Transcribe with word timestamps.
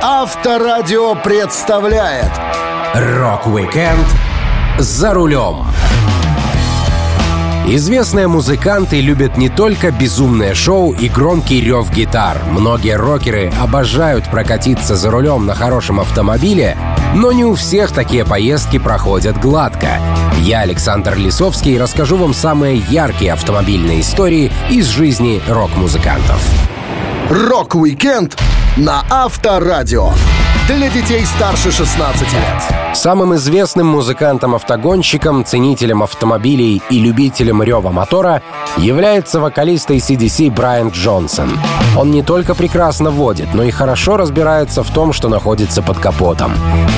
Авторадио 0.00 1.16
представляет 1.16 2.30
Рок-уикенд 2.94 4.06
за 4.78 5.12
рулем. 5.12 5.66
Известные 7.66 8.28
музыканты 8.28 9.00
любят 9.00 9.36
не 9.36 9.48
только 9.48 9.90
безумное 9.90 10.54
шоу 10.54 10.92
и 10.92 11.08
громкий 11.08 11.60
рев 11.60 11.90
гитар. 11.90 12.38
Многие 12.48 12.96
рокеры 12.96 13.52
обожают 13.60 14.30
прокатиться 14.30 14.94
за 14.94 15.10
рулем 15.10 15.46
на 15.46 15.56
хорошем 15.56 15.98
автомобиле, 15.98 16.78
но 17.16 17.32
не 17.32 17.44
у 17.44 17.56
всех 17.56 17.90
такие 17.90 18.24
поездки 18.24 18.78
проходят 18.78 19.40
гладко. 19.40 19.98
Я, 20.38 20.60
Александр 20.60 21.16
Лисовский, 21.16 21.76
расскажу 21.76 22.16
вам 22.16 22.34
самые 22.34 22.76
яркие 22.76 23.32
автомобильные 23.32 24.02
истории 24.02 24.52
из 24.70 24.86
жизни 24.86 25.42
рок-музыкантов. 25.48 26.40
Рок-уикенд 27.30 28.40
на 28.78 29.04
Авторадио. 29.10 30.12
Для 30.68 30.90
детей 30.90 31.24
старше 31.24 31.72
16 31.72 32.30
лет. 32.30 32.94
Самым 32.94 33.34
известным 33.36 33.86
музыкантом-автогонщиком, 33.86 35.46
ценителем 35.46 36.02
автомобилей 36.02 36.82
и 36.90 36.98
любителем 36.98 37.62
рева 37.62 37.90
мотора 37.90 38.42
является 38.76 39.40
вокалист 39.40 39.90
AC/DC 39.90 40.50
Брайан 40.50 40.90
Джонсон. 40.90 41.58
Он 41.96 42.10
не 42.10 42.22
только 42.22 42.54
прекрасно 42.54 43.10
водит, 43.10 43.54
но 43.54 43.62
и 43.62 43.70
хорошо 43.70 44.18
разбирается 44.18 44.82
в 44.82 44.90
том, 44.90 45.14
что 45.14 45.30
находится 45.30 45.80
под 45.80 45.98
капотом. 45.98 46.52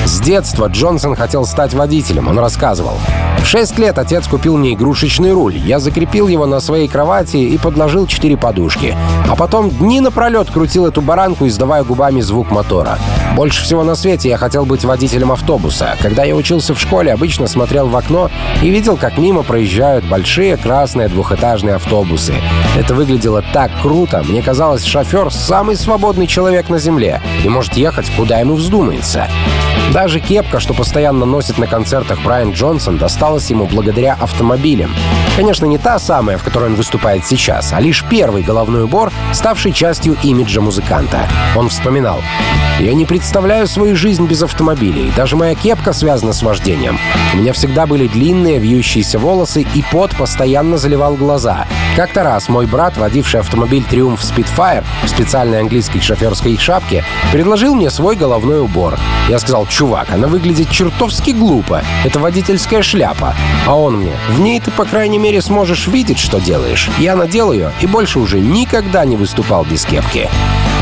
С 0.05 0.19
детства 0.19 0.67
Джонсон 0.67 1.15
хотел 1.15 1.45
стать 1.45 1.73
водителем, 1.73 2.27
он 2.27 2.39
рассказывал. 2.39 2.97
В 3.41 3.45
6 3.45 3.79
лет 3.79 3.97
отец 3.97 4.27
купил 4.27 4.57
мне 4.57 4.73
игрушечный 4.73 5.31
руль. 5.31 5.55
Я 5.57 5.79
закрепил 5.79 6.27
его 6.27 6.45
на 6.45 6.59
своей 6.59 6.87
кровати 6.87 7.37
и 7.37 7.57
подложил 7.57 8.05
четыре 8.05 8.37
подушки. 8.37 8.95
А 9.29 9.35
потом 9.35 9.69
дни 9.69 10.01
напролет 10.01 10.51
крутил 10.51 10.85
эту 10.85 11.01
баранку, 11.01 11.47
издавая 11.47 11.83
губами 11.83 12.21
звук 12.21 12.51
мотора. 12.51 12.99
Больше 13.35 13.60
всего 13.61 13.83
на 13.83 13.95
свете 13.95 14.29
я 14.29 14.37
хотел 14.37 14.65
быть 14.65 14.83
водителем 14.83 15.31
автобуса. 15.31 15.95
Когда 16.01 16.23
я 16.23 16.35
учился 16.35 16.73
в 16.73 16.79
школе, 16.79 17.13
обычно 17.13 17.47
смотрел 17.47 17.87
в 17.87 17.95
окно 17.95 18.29
и 18.61 18.69
видел, 18.69 18.97
как 18.97 19.17
мимо 19.17 19.43
проезжают 19.43 20.05
большие 20.05 20.57
красные 20.57 21.07
двухэтажные 21.07 21.75
автобусы. 21.75 22.33
Это 22.77 22.93
выглядело 22.93 23.43
так 23.53 23.71
круто. 23.81 24.23
Мне 24.27 24.41
казалось, 24.41 24.83
шофер— 24.83 25.31
самый 25.31 25.75
свободный 25.75 26.27
человек 26.27 26.69
на 26.69 26.79
земле 26.79 27.21
и 27.43 27.49
может 27.49 27.73
ехать, 27.73 28.11
куда 28.17 28.39
ему 28.39 28.55
вздумается. 28.55 29.27
Даже 29.93 30.21
кепка, 30.21 30.61
что 30.61 30.73
постоянно 30.73 31.25
носит 31.25 31.57
на 31.57 31.67
концертах 31.67 32.21
Брайан 32.21 32.53
Джонсон, 32.53 32.97
досталась 32.97 33.49
ему 33.49 33.65
благодаря 33.65 34.13
автомобилям. 34.13 34.93
Конечно, 35.35 35.65
не 35.65 35.77
та 35.77 35.99
самая, 35.99 36.37
в 36.37 36.43
которой 36.43 36.69
он 36.69 36.75
выступает 36.75 37.25
сейчас, 37.25 37.73
а 37.73 37.79
лишь 37.81 38.05
первый 38.09 38.41
головной 38.41 38.83
убор, 38.83 39.11
ставший 39.33 39.73
частью 39.73 40.15
имиджа 40.23 40.61
музыканта. 40.61 41.27
Он 41.57 41.67
вспоминал. 41.67 42.21
«Я 42.79 42.93
не 42.93 43.05
представляю 43.05 43.67
свою 43.67 43.95
жизнь 43.95 44.25
без 44.27 44.41
автомобилей. 44.43 45.11
Даже 45.15 45.35
моя 45.35 45.55
кепка 45.55 45.93
связана 45.93 46.31
с 46.33 46.41
вождением. 46.41 46.97
У 47.33 47.37
меня 47.37 47.53
всегда 47.53 47.85
были 47.85 48.07
длинные 48.07 48.59
вьющиеся 48.59 49.19
волосы, 49.19 49.65
и 49.73 49.83
пот 49.91 50.15
постоянно 50.15 50.77
заливал 50.77 51.15
глаза. 51.15 51.67
Как-то 51.95 52.23
раз 52.23 52.47
мой 52.47 52.65
брат, 52.65 52.97
водивший 52.97 53.41
автомобиль 53.41 53.83
Triumph 53.89 54.21
Spitfire 54.21 54.83
в 55.03 55.09
специальной 55.09 55.59
английской 55.59 55.99
шоферской 55.99 56.57
шапке, 56.57 57.03
предложил 57.31 57.75
мне 57.75 57.89
свой 57.89 58.15
головной 58.15 58.61
убор. 58.61 58.97
Я 59.29 59.37
сказал, 59.39 59.67
чувак, 59.81 60.11
она 60.11 60.27
выглядит 60.27 60.69
чертовски 60.69 61.31
глупо. 61.31 61.81
Это 62.05 62.19
водительская 62.19 62.83
шляпа. 62.83 63.33
А 63.65 63.75
он 63.75 63.97
мне, 63.97 64.11
в 64.29 64.39
ней 64.39 64.59
ты, 64.59 64.69
по 64.69 64.85
крайней 64.85 65.17
мере, 65.17 65.41
сможешь 65.41 65.87
видеть, 65.87 66.19
что 66.19 66.39
делаешь. 66.39 66.87
Я 66.99 67.15
надел 67.15 67.51
ее 67.51 67.71
и 67.81 67.87
больше 67.87 68.19
уже 68.19 68.39
никогда 68.39 69.05
не 69.05 69.15
выступал 69.15 69.65
без 69.65 69.83
кепки. 69.85 70.29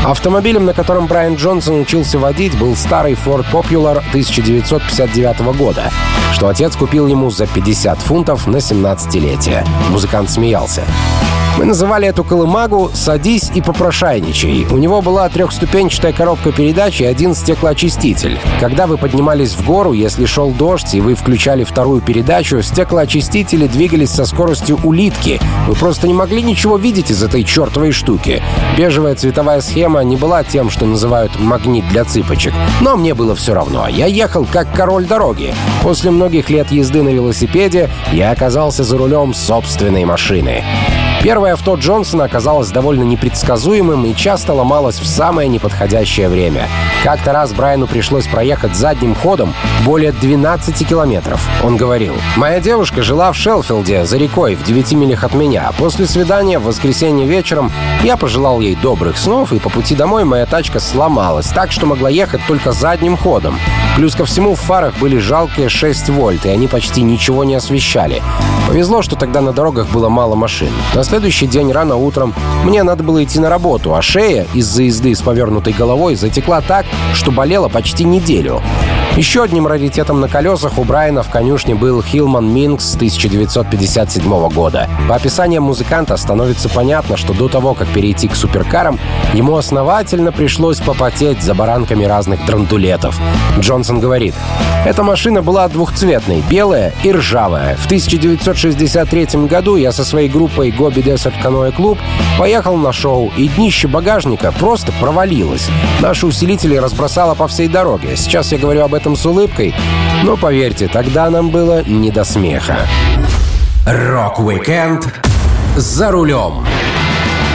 Автомобилем, 0.04 0.64
на 0.64 0.72
котором 0.72 1.06
Брайан 1.06 1.34
Джонсон 1.34 1.80
учился 1.80 2.18
водить, 2.18 2.58
был 2.58 2.74
старый 2.74 3.12
Ford 3.12 3.44
Popular 3.52 3.98
1959 4.08 5.40
года, 5.56 5.90
что 6.32 6.48
отец 6.48 6.74
купил 6.74 7.06
ему 7.06 7.30
за 7.30 7.46
50 7.46 7.98
фунтов 7.98 8.46
на 8.46 8.56
17-летие. 8.56 9.66
Музыкант 9.90 10.30
смеялся. 10.30 10.84
Мы 11.58 11.64
называли 11.66 12.08
эту 12.08 12.24
колымагу 12.24 12.90
«Садись 12.94 13.50
и 13.54 13.60
попрошайничай». 13.60 14.66
У 14.70 14.78
него 14.78 15.02
была 15.02 15.28
трехступенчатая 15.28 16.12
коробка 16.12 16.52
передач 16.52 17.00
и 17.00 17.04
один 17.04 17.34
стеклоочиститель. 17.34 18.38
Когда 18.60 18.86
вы 18.86 18.96
поднимались 18.96 19.52
в 19.52 19.66
гору, 19.66 19.92
если 19.92 20.24
шел 20.24 20.52
дождь, 20.52 20.94
и 20.94 21.00
вы 21.00 21.14
включали 21.14 21.64
вторую 21.64 22.00
передачу, 22.00 22.62
стеклоочистители 22.62 23.66
двигались 23.66 24.10
со 24.10 24.24
скоростью 24.24 24.78
улитки. 24.84 25.40
Вы 25.66 25.74
просто 25.74 26.06
не 26.06 26.14
могли 26.14 26.42
ничего 26.42 26.78
видеть 26.78 27.10
из 27.10 27.22
этой 27.22 27.44
чертовой 27.44 27.92
штуки. 27.92 28.42
Бежевая 28.78 29.14
цветовая 29.14 29.60
схема 29.60 29.89
не 29.98 30.16
была 30.16 30.44
тем, 30.44 30.70
что 30.70 30.86
называют 30.86 31.38
«магнит 31.38 31.86
для 31.88 32.04
цыпочек». 32.04 32.54
Но 32.80 32.96
мне 32.96 33.14
было 33.14 33.34
все 33.34 33.54
равно. 33.54 33.88
Я 33.88 34.06
ехал 34.06 34.46
как 34.50 34.72
король 34.72 35.06
дороги. 35.06 35.54
После 35.82 36.10
многих 36.10 36.48
лет 36.50 36.70
езды 36.70 37.02
на 37.02 37.10
велосипеде 37.10 37.90
я 38.12 38.30
оказался 38.30 38.84
за 38.84 38.96
рулем 38.96 39.34
собственной 39.34 40.04
машины. 40.04 40.62
Первое 41.22 41.52
авто 41.52 41.74
Джонсона 41.74 42.24
оказалось 42.24 42.70
довольно 42.70 43.02
непредсказуемым 43.02 44.06
и 44.06 44.14
часто 44.14 44.54
ломалось 44.54 44.98
в 44.98 45.06
самое 45.06 45.50
неподходящее 45.50 46.30
время. 46.30 46.66
Как-то 47.04 47.32
раз 47.32 47.52
Брайану 47.52 47.86
пришлось 47.86 48.26
проехать 48.26 48.74
задним 48.74 49.14
ходом 49.14 49.52
более 49.84 50.12
12 50.12 50.88
километров. 50.88 51.46
Он 51.62 51.76
говорил, 51.76 52.14
«Моя 52.36 52.58
девушка 52.60 53.02
жила 53.02 53.32
в 53.32 53.36
Шелфилде, 53.36 54.06
за 54.06 54.16
рекой, 54.16 54.54
в 54.54 54.64
9 54.64 54.92
милях 54.92 55.22
от 55.22 55.34
меня. 55.34 55.70
После 55.76 56.06
свидания 56.06 56.58
в 56.58 56.64
воскресенье 56.64 57.26
вечером 57.26 57.70
я 58.02 58.16
пожелал 58.16 58.60
ей 58.60 58.74
добрых 58.74 59.18
снов, 59.18 59.52
и 59.52 59.58
по 59.58 59.68
пути 59.68 59.94
домой 59.94 60.24
моя 60.24 60.46
тачка 60.46 60.80
сломалась, 60.80 61.48
так 61.48 61.70
что 61.70 61.84
могла 61.84 62.08
ехать 62.08 62.40
только 62.48 62.72
задним 62.72 63.18
ходом. 63.18 63.58
Плюс 64.00 64.14
ко 64.14 64.24
всему 64.24 64.54
в 64.54 64.60
фарах 64.60 64.94
были 64.98 65.18
жалкие 65.18 65.68
6 65.68 66.08
вольт, 66.08 66.46
и 66.46 66.48
они 66.48 66.68
почти 66.68 67.02
ничего 67.02 67.44
не 67.44 67.54
освещали. 67.54 68.22
Повезло, 68.66 69.02
что 69.02 69.14
тогда 69.14 69.42
на 69.42 69.52
дорогах 69.52 69.90
было 69.90 70.08
мало 70.08 70.34
машин. 70.34 70.70
На 70.94 71.04
следующий 71.04 71.46
день 71.46 71.70
рано 71.70 71.96
утром 71.96 72.34
мне 72.64 72.82
надо 72.82 73.02
было 73.02 73.22
идти 73.22 73.38
на 73.38 73.50
работу, 73.50 73.94
а 73.94 74.00
шея 74.00 74.46
из-за 74.54 74.84
езды 74.84 75.14
с 75.14 75.20
повернутой 75.20 75.74
головой 75.74 76.14
затекла 76.14 76.62
так, 76.62 76.86
что 77.12 77.30
болела 77.30 77.68
почти 77.68 78.04
неделю. 78.04 78.62
Еще 79.16 79.42
одним 79.42 79.66
раритетом 79.66 80.20
на 80.20 80.28
колесах 80.28 80.78
у 80.78 80.84
Брайана 80.84 81.22
в 81.22 81.30
конюшне 81.30 81.74
был 81.74 82.00
Хилман 82.00 82.48
Минкс 82.54 82.94
1957 82.94 84.48
года. 84.50 84.88
По 85.08 85.16
описаниям 85.16 85.64
музыканта 85.64 86.16
становится 86.16 86.68
понятно, 86.68 87.16
что 87.16 87.34
до 87.34 87.48
того, 87.48 87.74
как 87.74 87.88
перейти 87.88 88.28
к 88.28 88.36
суперкарам, 88.36 89.00
ему 89.34 89.56
основательно 89.56 90.30
пришлось 90.30 90.78
попотеть 90.78 91.42
за 91.42 91.54
баранками 91.54 92.04
разных 92.04 92.46
драндулетов. 92.46 93.18
Джонсон 93.58 93.98
говорит, 93.98 94.34
«Эта 94.86 95.02
машина 95.02 95.42
была 95.42 95.68
двухцветной, 95.68 96.42
белая 96.48 96.94
и 97.02 97.12
ржавая. 97.12 97.76
В 97.76 97.86
1963 97.86 99.46
году 99.46 99.76
я 99.76 99.90
со 99.92 100.04
своей 100.04 100.28
группой 100.28 100.70
Gobi 100.70 101.02
Desert 101.02 101.34
Canoe 101.42 101.74
Club 101.76 101.98
поехал 102.38 102.76
на 102.76 102.92
шоу, 102.92 103.32
и 103.36 103.48
днище 103.48 103.88
багажника 103.88 104.52
просто 104.52 104.92
провалилось. 105.00 105.68
Наши 106.00 106.26
усилители 106.26 106.76
разбросало 106.76 107.34
по 107.34 107.48
всей 107.48 107.66
дороге. 107.68 108.16
Сейчас 108.16 108.52
я 108.52 108.58
говорю 108.58 108.84
об 108.84 108.94
этом 108.94 108.99
с 109.04 109.26
улыбкой, 109.26 109.74
но 110.22 110.36
поверьте, 110.36 110.88
тогда 110.88 111.30
нам 111.30 111.50
было 111.50 111.82
не 111.84 112.10
до 112.10 112.24
смеха. 112.24 112.86
Rock-Weekend 113.86 115.08
за 115.76 116.10
рулем. 116.10 116.64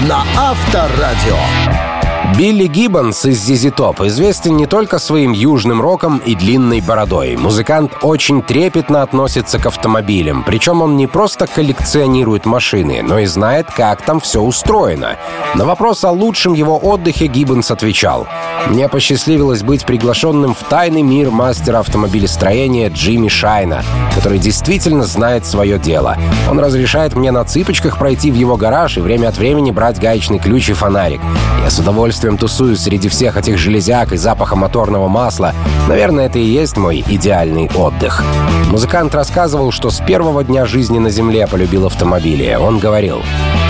На 0.07 0.23
Авторадио. 0.37 1.94
Билли 2.33 2.65
Гиббонс 2.65 3.23
из 3.25 3.49
ZZ 3.49 3.73
Top 3.73 4.05
известен 4.07 4.57
не 4.57 4.65
только 4.65 4.99
своим 4.99 5.31
южным 5.31 5.79
роком 5.79 6.17
и 6.17 6.35
длинной 6.35 6.81
бородой. 6.81 7.37
Музыкант 7.37 7.93
очень 8.01 8.41
трепетно 8.41 9.03
относится 9.03 9.57
к 9.57 9.67
автомобилям. 9.67 10.43
Причем 10.43 10.81
он 10.81 10.97
не 10.97 11.07
просто 11.07 11.47
коллекционирует 11.47 12.45
машины, 12.45 13.01
но 13.03 13.19
и 13.19 13.25
знает, 13.25 13.67
как 13.73 14.01
там 14.01 14.19
все 14.19 14.41
устроено. 14.41 15.17
На 15.53 15.65
вопрос 15.65 16.03
о 16.03 16.11
лучшем 16.11 16.53
его 16.53 16.77
отдыхе 16.77 17.27
Гиббонс 17.27 17.71
отвечал. 17.71 18.27
«Мне 18.67 18.89
посчастливилось 18.89 19.63
быть 19.63 19.85
приглашенным 19.85 20.55
в 20.55 20.63
тайный 20.63 21.03
мир 21.03 21.31
мастера 21.31 21.79
автомобилестроения 21.79 22.89
Джимми 22.89 23.29
Шайна, 23.29 23.83
который 24.13 24.39
действительно 24.39 25.05
знает 25.05 25.45
свое 25.45 25.77
дело. 25.77 26.17
Он 26.49 26.59
разрешает 26.59 27.15
мне 27.15 27.31
на 27.31 27.45
цыпочках 27.45 27.97
пройти 27.97 28.29
в 28.29 28.35
его 28.35 28.57
гараж 28.57 28.97
и 28.97 29.01
время 29.01 29.29
от 29.29 29.37
времени 29.37 29.71
брать 29.71 29.99
гаечный 29.99 30.39
ключ 30.39 30.69
и 30.69 30.73
фонарик. 30.73 31.21
Я 31.63 31.69
с 31.69 31.79
удовольствием 31.79 32.14
удовольствием 32.15 32.37
тусуюсь 32.37 32.79
среди 32.79 33.09
всех 33.09 33.35
этих 33.35 33.57
железяк 33.57 34.13
и 34.13 34.17
запаха 34.17 34.55
моторного 34.55 35.09
масла. 35.09 35.53
Наверное, 35.89 36.27
это 36.27 36.39
и 36.39 36.43
есть 36.43 36.77
мой 36.77 37.03
идеальный 37.05 37.69
отдых. 37.75 38.23
Музыкант 38.69 39.13
рассказывал, 39.13 39.71
что 39.71 39.89
с 39.89 39.99
первого 39.99 40.43
дня 40.43 40.65
жизни 40.65 40.97
на 40.97 41.09
Земле 41.09 41.45
полюбил 41.45 41.87
автомобили. 41.87 42.55
Он 42.55 42.79
говорил, 42.79 43.21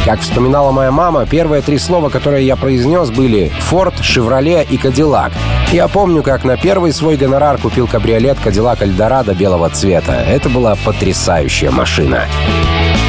как 0.05 0.19
вспоминала 0.19 0.71
моя 0.71 0.91
мама, 0.91 1.25
первые 1.25 1.63
три 1.63 1.79
слова, 1.79 2.09
которые 2.09 2.45
я 2.45 2.55
произнес, 2.55 3.09
были 3.09 3.51
«Форд», 3.69 3.95
«Шевроле» 4.01 4.63
и 4.69 4.77
«Кадиллак». 4.77 5.31
Я 5.71 5.87
помню, 5.87 6.21
как 6.21 6.43
на 6.43 6.55
первый 6.55 6.93
свой 6.93 7.17
гонорар 7.17 7.57
купил 7.57 7.87
кабриолет 7.87 8.37
«Кадиллак 8.43 8.83
Эльдорадо» 8.83 9.33
белого 9.33 9.69
цвета. 9.69 10.13
Это 10.13 10.49
была 10.49 10.75
потрясающая 10.85 11.71
машина. 11.71 12.25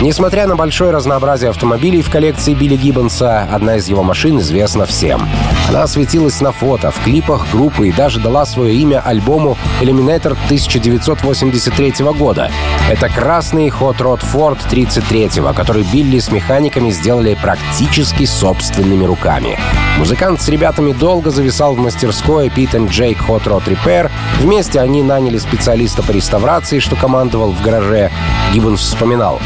Несмотря 0.02 0.46
на 0.46 0.56
большое 0.56 0.90
разнообразие 0.90 1.48
автомобилей 1.48 2.02
в 2.02 2.10
коллекции 2.10 2.52
Билли 2.52 2.76
Гиббонса, 2.76 3.48
одна 3.50 3.76
из 3.76 3.88
его 3.88 4.02
машин 4.02 4.38
известна 4.40 4.84
всем. 4.84 5.26
Она 5.70 5.84
осветилась 5.84 6.42
на 6.42 6.52
фото, 6.52 6.90
в 6.90 7.02
клипах 7.02 7.50
группы 7.50 7.88
и 7.88 7.92
даже 7.92 8.20
дала 8.20 8.44
свое 8.44 8.74
имя 8.74 9.00
альбому 9.00 9.56
Eliminator 9.80 10.36
1983 10.44 11.94
года. 12.18 12.50
Это 12.90 13.08
красный 13.08 13.68
Hot 13.68 13.96
Rod 13.96 14.20
Ford 14.20 14.58
33 14.68 15.30
который 15.56 15.82
Билли 15.84 16.18
с 16.18 16.30
механиками 16.30 16.90
сделали 16.90 17.36
практически 17.40 18.26
собственными 18.26 19.06
руками. 19.06 19.58
Музыкант 19.98 20.42
с 20.42 20.48
ребятами 20.48 20.92
долго 20.92 21.30
зависал 21.30 21.74
в 21.74 21.78
мастерской 21.78 22.48
Pit 22.48 22.72
and 22.72 22.88
Jake 22.88 23.18
Hot 23.26 23.44
Rod 23.44 23.64
Repair. 23.64 24.10
Вместе 24.40 24.78
они 24.78 25.02
наняли 25.02 25.38
специалиста 25.38 26.02
по 26.02 26.10
реставрации, 26.10 26.80
что 26.80 26.96
командовал 26.96 27.52
в 27.52 27.62
гараже. 27.62 28.10
Гиббонс 28.52 28.80
вспоминал. 28.80 29.40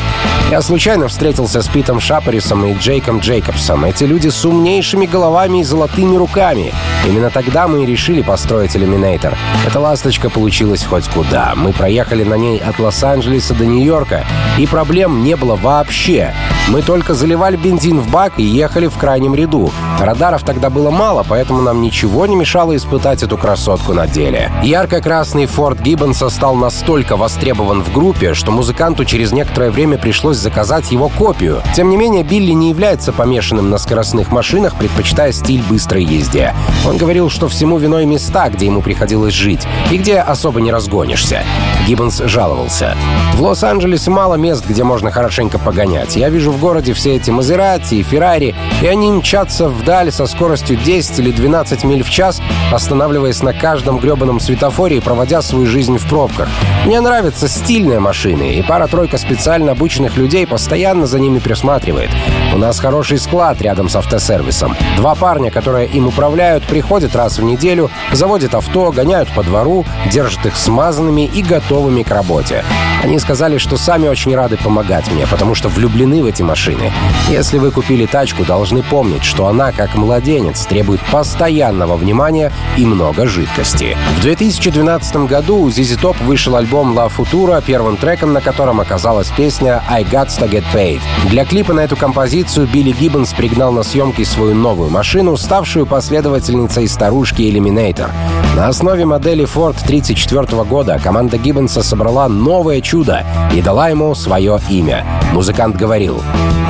Я 0.50 0.62
случайно 0.62 1.08
встретился 1.08 1.62
с 1.62 1.68
Питом 1.68 2.00
Шапорисом 2.00 2.64
и 2.66 2.74
Джейком 2.74 3.20
Джейкобсом. 3.20 3.84
Эти 3.84 4.04
люди 4.04 4.28
с 4.28 4.44
умнейшими 4.44 5.06
головами 5.06 5.60
и 5.60 5.64
золотыми 5.64 6.16
руками. 6.16 6.72
Именно 7.06 7.30
тогда 7.30 7.68
мы 7.68 7.84
и 7.84 7.86
решили 7.86 8.22
построить 8.22 8.76
Иллюминейтор. 8.76 9.36
Эта 9.66 9.80
ласточка 9.80 10.28
получилась 10.28 10.84
хоть 10.84 11.08
куда. 11.08 11.54
Мы 11.56 11.72
проехали 11.72 12.24
на 12.24 12.34
ней 12.34 12.58
от 12.58 12.78
Лос-Анджелеса 12.78 13.54
до 13.54 13.64
Нью-Йорка, 13.64 14.24
и 14.58 14.66
проблем 14.66 15.22
не 15.22 15.36
было 15.36 15.56
вообще. 15.56 16.34
Мы 16.68 16.82
только 16.82 17.14
заливали 17.14 17.56
бензин 17.56 18.00
в 18.00 18.10
бак 18.10 18.34
и 18.36 18.42
ехали 18.42 18.86
в 18.86 18.96
крайнем 18.96 19.34
ряду. 19.34 19.70
Радаров 20.00 20.44
тогда 20.44 20.70
было 20.70 20.90
мало, 20.90 21.24
поэтому 21.28 21.62
нам 21.62 21.82
ничего 21.82 22.26
не 22.26 22.36
мешало 22.36 22.76
испытать 22.76 23.22
эту 23.22 23.36
красотку 23.36 23.92
на 23.92 24.06
деле. 24.06 24.52
Ярко-красный 24.62 25.46
Форд 25.46 25.80
Гиббонса 25.80 26.28
стал 26.30 26.54
настолько 26.54 27.16
востребован 27.16 27.82
в 27.82 27.92
группе, 27.92 28.34
что 28.34 28.52
музыканту 28.52 29.04
через 29.04 29.32
некоторое 29.32 29.70
время 29.70 29.98
пришлось 29.98 30.36
заказать 30.36 30.92
его 30.92 31.08
копию. 31.08 31.60
Тем 31.74 31.90
не 31.90 31.96
менее, 31.96 32.22
Билли 32.22 32.52
не 32.52 32.70
является 32.70 33.12
помешанным 33.12 33.68
на 33.68 33.78
скоростных 33.78 34.30
машинах, 34.30 34.76
предпочитая 34.76 35.32
стиль 35.32 35.62
быстрой 35.68 36.04
езде. 36.04 36.54
Он 36.86 36.96
говорил, 36.96 37.30
что 37.30 37.48
всему 37.48 37.78
виной 37.78 38.06
места, 38.06 38.48
где 38.48 38.66
ему 38.66 38.80
приходилось 38.80 39.34
жить, 39.34 39.66
и 39.90 39.96
где 39.96 40.18
особо 40.18 40.60
не 40.60 40.70
разгонишься. 40.70 41.42
Гиббонс 41.86 42.18
жаловался. 42.24 42.94
В 43.34 43.42
Лос-Анджелесе 43.42 44.10
мало 44.10 44.34
мест, 44.34 44.64
где 44.68 44.84
можно 44.84 45.10
хорошенько 45.10 45.58
погонять. 45.58 46.14
Я 46.16 46.28
вижу 46.28 46.49
в 46.50 46.60
городе 46.60 46.92
все 46.92 47.16
эти 47.16 47.30
Мазерати 47.30 47.94
и 47.94 48.02
Феррари, 48.02 48.54
и 48.82 48.86
они 48.86 49.10
мчатся 49.10 49.68
вдаль 49.68 50.12
со 50.12 50.26
скоростью 50.26 50.76
10 50.76 51.18
или 51.18 51.30
12 51.30 51.84
миль 51.84 52.02
в 52.02 52.10
час, 52.10 52.40
останавливаясь 52.72 53.42
на 53.42 53.52
каждом 53.52 53.98
гребаном 53.98 54.40
светофоре 54.40 54.96
и 54.96 55.00
проводя 55.00 55.42
свою 55.42 55.66
жизнь 55.66 55.98
в 55.98 56.08
пробках. 56.08 56.48
Мне 56.84 57.00
нравятся 57.00 57.48
стильные 57.48 58.00
машины, 58.00 58.54
и 58.54 58.62
пара-тройка 58.62 59.18
специально 59.18 59.72
обученных 59.72 60.16
людей 60.16 60.46
постоянно 60.46 61.06
за 61.06 61.18
ними 61.18 61.38
присматривает. 61.38 62.10
У 62.52 62.58
нас 62.58 62.80
хороший 62.80 63.18
склад 63.18 63.62
рядом 63.62 63.88
с 63.88 63.94
автосервисом. 63.94 64.76
Два 64.96 65.14
парня, 65.14 65.52
которые 65.52 65.86
им 65.86 66.08
управляют, 66.08 66.64
приходят 66.64 67.14
раз 67.14 67.38
в 67.38 67.44
неделю, 67.44 67.90
заводят 68.10 68.56
авто, 68.56 68.90
гоняют 68.90 69.28
по 69.28 69.44
двору, 69.44 69.84
держат 70.10 70.44
их 70.46 70.56
смазанными 70.56 71.30
и 71.32 71.42
готовыми 71.42 72.02
к 72.02 72.10
работе. 72.10 72.64
Они 73.04 73.20
сказали, 73.20 73.58
что 73.58 73.76
сами 73.76 74.08
очень 74.08 74.34
рады 74.34 74.56
помогать 74.56 75.10
мне, 75.12 75.28
потому 75.28 75.54
что 75.54 75.68
влюблены 75.68 76.24
в 76.24 76.26
эти 76.26 76.42
машины. 76.42 76.92
Если 77.28 77.58
вы 77.58 77.70
купили 77.70 78.04
тачку, 78.04 78.44
должны 78.44 78.82
помнить, 78.82 79.22
что 79.22 79.46
она, 79.46 79.70
как 79.70 79.94
младенец, 79.94 80.66
требует 80.66 81.00
постоянного 81.12 81.96
внимания 81.96 82.52
и 82.76 82.84
много 82.84 83.26
жидкости. 83.28 83.96
В 84.18 84.22
2012 84.22 85.16
году 85.28 85.56
у 85.56 85.68
ZZ 85.68 86.00
Top 86.00 86.16
вышел 86.24 86.56
альбом 86.56 86.98
La 86.98 87.10
Futura, 87.16 87.62
первым 87.64 87.96
треком 87.96 88.32
на 88.32 88.40
котором 88.40 88.80
оказалась 88.80 89.28
песня 89.28 89.82
I 89.88 90.02
Got 90.02 90.28
to 90.28 90.50
Get 90.50 90.64
Paid. 90.74 91.00
Для 91.28 91.44
клипа 91.44 91.72
на 91.72 91.80
эту 91.80 91.96
композицию 91.96 92.39
Билли 92.40 92.92
Гиббонс 92.92 93.34
пригнал 93.34 93.70
на 93.70 93.82
съемки 93.82 94.24
свою 94.24 94.54
новую 94.54 94.88
машину, 94.88 95.36
ставшую 95.36 95.84
последовательницей 95.84 96.88
старушки 96.88 97.42
Eliminator. 97.42 98.10
На 98.56 98.68
основе 98.68 99.04
модели 99.04 99.44
Ford 99.44 99.76
1934 99.84 100.64
года 100.64 100.98
команда 101.04 101.36
Гиббонса 101.36 101.82
собрала 101.82 102.28
новое 102.28 102.80
чудо 102.80 103.26
и 103.54 103.60
дала 103.60 103.90
ему 103.90 104.14
свое 104.14 104.58
имя. 104.70 105.04
Музыкант 105.32 105.76
говорил, 105.76 106.22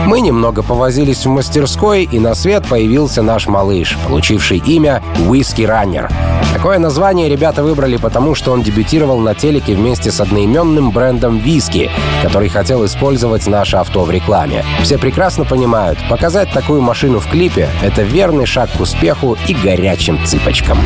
«Мы 0.06 0.20
немного 0.20 0.62
повозились 0.62 1.24
в 1.24 1.28
мастерской, 1.28 2.04
и 2.04 2.18
на 2.18 2.34
свет 2.34 2.66
появился 2.66 3.22
наш 3.22 3.46
малыш, 3.46 3.96
получивший 4.06 4.58
имя 4.58 5.02
Whiskey 5.18 5.66
Runner. 5.66 6.10
Такое 6.54 6.78
название 6.78 7.28
ребята 7.28 7.62
выбрали 7.62 7.96
потому, 7.96 8.34
что 8.34 8.52
он 8.52 8.62
дебютировал 8.62 9.18
на 9.18 9.34
телеке 9.34 9.74
вместе 9.74 10.10
с 10.10 10.20
одноименным 10.20 10.90
брендом 10.90 11.38
виски, 11.38 11.90
который 12.22 12.48
хотел 12.48 12.84
использовать 12.84 13.46
наше 13.46 13.76
авто 13.76 14.04
в 14.04 14.10
рекламе. 14.10 14.64
Все 14.82 14.98
прекрасно 14.98 15.44
понимают, 15.44 15.98
показать 16.08 16.52
такую 16.52 16.82
машину 16.82 17.18
в 17.18 17.28
клипе— 17.28 17.70
это 17.82 18.02
верный 18.02 18.46
шаг 18.46 18.68
к 18.76 18.80
успеху 18.80 19.38
и 19.46 19.54
горячим 19.54 20.22
цыпочкам. 20.26 20.78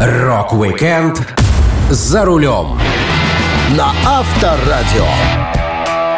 Rock-Weekend 0.00 1.22
за 1.90 2.24
рулем 2.24 2.78
на 3.70 3.92
Авторадио. 4.04 5.59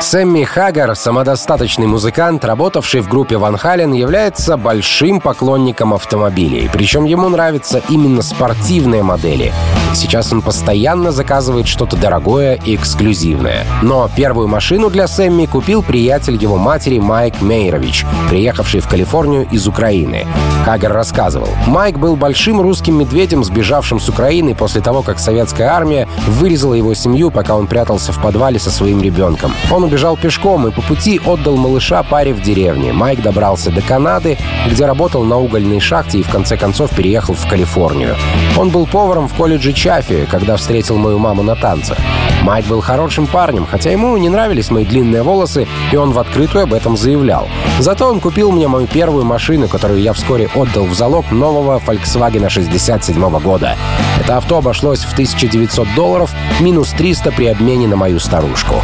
Сэмми 0.02 0.43
Хаггар, 0.43 0.96
самодостаточный 0.96 1.87
музыкант, 1.87 2.44
работавший 2.44 3.02
в 3.02 3.08
группе 3.08 3.37
Van 3.37 3.56
Halen, 3.56 3.93
является 3.93 4.56
большим 4.56 5.20
поклонником 5.20 5.94
автомобилей. 5.94 6.69
Причем 6.72 7.04
ему 7.04 7.28
нравятся 7.28 7.81
именно 7.88 8.20
спортивные 8.22 9.04
модели. 9.04 9.52
Сейчас 9.94 10.32
он 10.32 10.43
постоянно 10.43 11.12
заказывает 11.12 11.69
что-то 11.69 11.96
дорогое 11.96 12.58
и 12.64 12.75
эксклюзивное. 12.75 13.64
Но 13.82 14.10
первую 14.14 14.49
машину 14.49 14.90
для 14.90 15.06
Сэмми 15.06 15.46
купил 15.46 15.84
приятель 15.84 16.37
его 16.37 16.56
матери 16.56 16.98
Майк 16.98 17.40
Мейрович, 17.40 18.05
приехавший 18.28 18.81
в 18.81 18.88
Калифорнию 18.88 19.46
из 19.52 19.69
Украины. 19.69 20.26
Хаггар 20.64 20.93
рассказывал, 20.93 21.48
Майк 21.66 21.98
был 21.98 22.16
большим 22.16 22.60
русским 22.60 22.98
медведем, 22.98 23.44
сбежавшим 23.44 24.00
с 24.00 24.08
Украины 24.08 24.55
после 24.55 24.81
того, 24.81 25.02
как 25.02 25.20
советская 25.20 25.69
армия 25.69 26.08
вырезала 26.26 26.75
его 26.75 26.93
семью, 26.94 27.31
пока 27.31 27.55
он 27.55 27.69
прятался 27.69 28.12
в 28.12 28.20
подвале 28.20 28.58
со 28.58 28.70
своим 28.70 29.00
ребенком. 29.00 29.52
Он 29.70 29.92
убежал 29.93 30.17
пешком 30.17 30.67
и 30.67 30.71
по 30.71 30.81
пути 30.81 31.21
отдал 31.23 31.55
малыша 31.56 32.03
паре 32.03 32.33
в 32.33 32.41
деревне. 32.41 32.94
Майк 32.94 33.21
добрался 33.21 33.71
до 33.71 33.83
Канады, 33.83 34.39
где 34.67 34.87
работал 34.87 35.23
на 35.23 35.37
угольной 35.37 35.81
шахте 35.81 36.21
и 36.21 36.23
в 36.23 36.31
конце 36.31 36.56
концов 36.56 36.97
переехал 36.97 37.35
в 37.35 37.47
Калифорнию. 37.47 38.17
Он 38.56 38.71
был 38.71 38.87
поваром 38.87 39.29
в 39.29 39.35
колледже 39.35 39.75
Чаффи, 39.75 40.27
когда 40.31 40.56
встретил 40.56 40.97
мою 40.97 41.19
маму 41.19 41.43
на 41.43 41.56
танцах. 41.56 41.99
Майк 42.41 42.65
был 42.69 42.81
хорошим 42.81 43.27
парнем, 43.27 43.67
хотя 43.71 43.91
ему 43.91 44.17
не 44.17 44.31
нравились 44.31 44.71
мои 44.71 44.87
длинные 44.87 45.23
волосы, 45.23 45.69
и 45.93 45.97
он 45.97 46.12
в 46.12 46.19
открытую 46.19 46.65
об 46.65 46.73
этом 46.73 46.97
заявлял. 46.97 47.50
Зато 47.79 48.09
он 48.09 48.21
купил 48.21 48.50
мне 48.50 48.69
мою 48.69 48.87
первую 48.87 49.27
машину, 49.27 49.69
которую 49.69 50.00
я 50.00 50.15
вскоре 50.15 50.49
отдал 50.55 50.85
в 50.85 50.94
залог 50.94 51.31
нового 51.31 51.79
Volkswagen 51.87 52.49
67 52.49 53.41
года. 53.41 53.77
Это 54.19 54.39
авто 54.39 54.56
обошлось 54.56 55.01
в 55.01 55.13
1900 55.13 55.87
долларов, 55.94 56.31
минус 56.61 56.93
300 56.93 57.31
при 57.32 57.46
обмене 57.49 57.89
на 57.89 57.96
мою 57.96 58.19
старушку. 58.20 58.77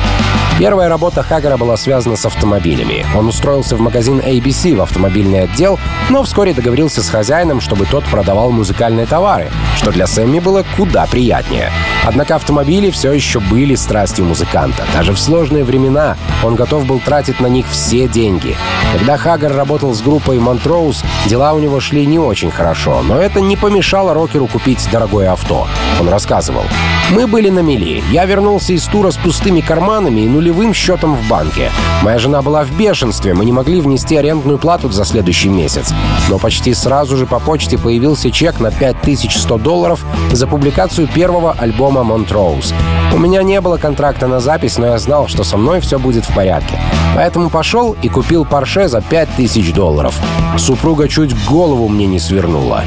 Первая 0.59 0.89
работа 0.89 1.23
Хаггара 1.23 1.57
была 1.57 1.77
связана 1.77 2.17
с 2.17 2.27
автомобилями. 2.27 3.07
Он 3.17 3.29
устроился 3.29 3.77
в 3.77 3.81
магазин 3.81 4.19
ABC 4.19 4.75
в 4.75 4.83
автомобильный 4.83 5.45
отдел, 5.45 5.79
но 6.11 6.25
вскоре 6.25 6.53
договорился 6.53 7.01
с 7.01 7.09
хозяином, 7.09 7.61
чтобы 7.61 7.87
тот 7.87 8.03
продавал 8.07 8.51
музыкальные 8.51 9.07
товары, 9.07 9.51
что 9.77 9.93
для 9.93 10.09
Сэмми 10.09 10.41
было 10.41 10.65
куда 10.77 11.07
приятнее. 11.07 11.71
Однако 12.05 12.35
автомобили 12.35 12.91
все 12.91 13.13
еще 13.13 13.39
были 13.39 13.77
страстью 13.77 14.25
музыканта. 14.25 14.83
Даже 14.93 15.13
в 15.13 15.21
сложные 15.21 15.63
времена 15.63 16.17
он 16.43 16.57
готов 16.57 16.87
был 16.87 16.99
тратить 16.99 17.39
на 17.39 17.47
них 17.47 17.67
все 17.71 18.09
деньги. 18.09 18.57
Когда 18.93 19.17
Хаггар 19.17 19.55
работал 19.55 19.95
с 19.95 20.01
группой 20.01 20.41
Монтроуз, 20.41 21.05
дела 21.27 21.53
у 21.53 21.61
него 21.61 21.79
шли 21.79 22.05
не 22.05 22.19
очень 22.19 22.51
хорошо, 22.51 23.03
но 23.03 23.21
это 23.21 23.41
не 23.41 23.57
помешало 23.57 24.13
рокеру 24.13 24.49
купить 24.49 24.89
дорогое 24.91 25.31
авто. 25.31 25.69
Он 26.01 26.09
рассказывал. 26.09 26.65
«Мы 27.11 27.27
были 27.27 27.49
на 27.49 27.61
мели. 27.61 28.03
Я 28.11 28.25
вернулся 28.25 28.73
из 28.73 28.85
тура 28.85 29.11
с 29.11 29.17
пустыми 29.17 29.61
карманами 29.61 30.23
и 30.23 30.29
нулевым 30.49 30.73
счетом 30.73 31.15
в 31.15 31.29
банке. 31.29 31.71
Моя 32.03 32.19
жена 32.19 32.41
была 32.41 32.65
в 32.65 32.71
бешенстве, 32.73 33.35
мы 33.35 33.45
не 33.45 33.53
могли 33.53 33.83
внести 33.83 34.17
арендную 34.17 34.59
плату 34.59 34.91
за 34.91 35.05
следующий 35.05 35.51
месяц. 35.51 35.93
Но 36.31 36.39
почти 36.39 36.73
сразу 36.73 37.19
же 37.19 37.27
по 37.27 37.39
почте 37.39 37.77
появился 37.77 38.31
чек 38.31 38.59
на 38.59 38.71
5100 38.71 39.59
долларов 39.59 40.03
за 40.33 40.47
публикацию 40.47 41.07
первого 41.07 41.53
альбома 41.53 42.01
Montrose. 42.01 42.73
У 43.13 43.19
меня 43.19 43.43
не 43.43 43.61
было 43.61 43.77
контракта 43.77 44.27
на 44.27 44.41
запись, 44.41 44.79
но 44.79 44.87
я 44.87 44.99
знал, 44.99 45.29
что 45.29 45.45
со 45.45 45.59
мной 45.59 45.81
все 45.81 45.99
будет 45.99 46.25
в 46.25 46.35
порядке. 46.35 46.81
Поэтому 47.15 47.51
пошел 47.51 47.95
и 48.01 48.09
купил 48.09 48.47
Порше 48.47 48.89
за 48.89 49.03
5000 49.03 49.75
долларов. 49.75 50.19
Супруга 50.57 51.09
чуть 51.09 51.35
голову 51.45 51.89
мне 51.89 52.07
не 52.07 52.19
свернула. 52.19 52.85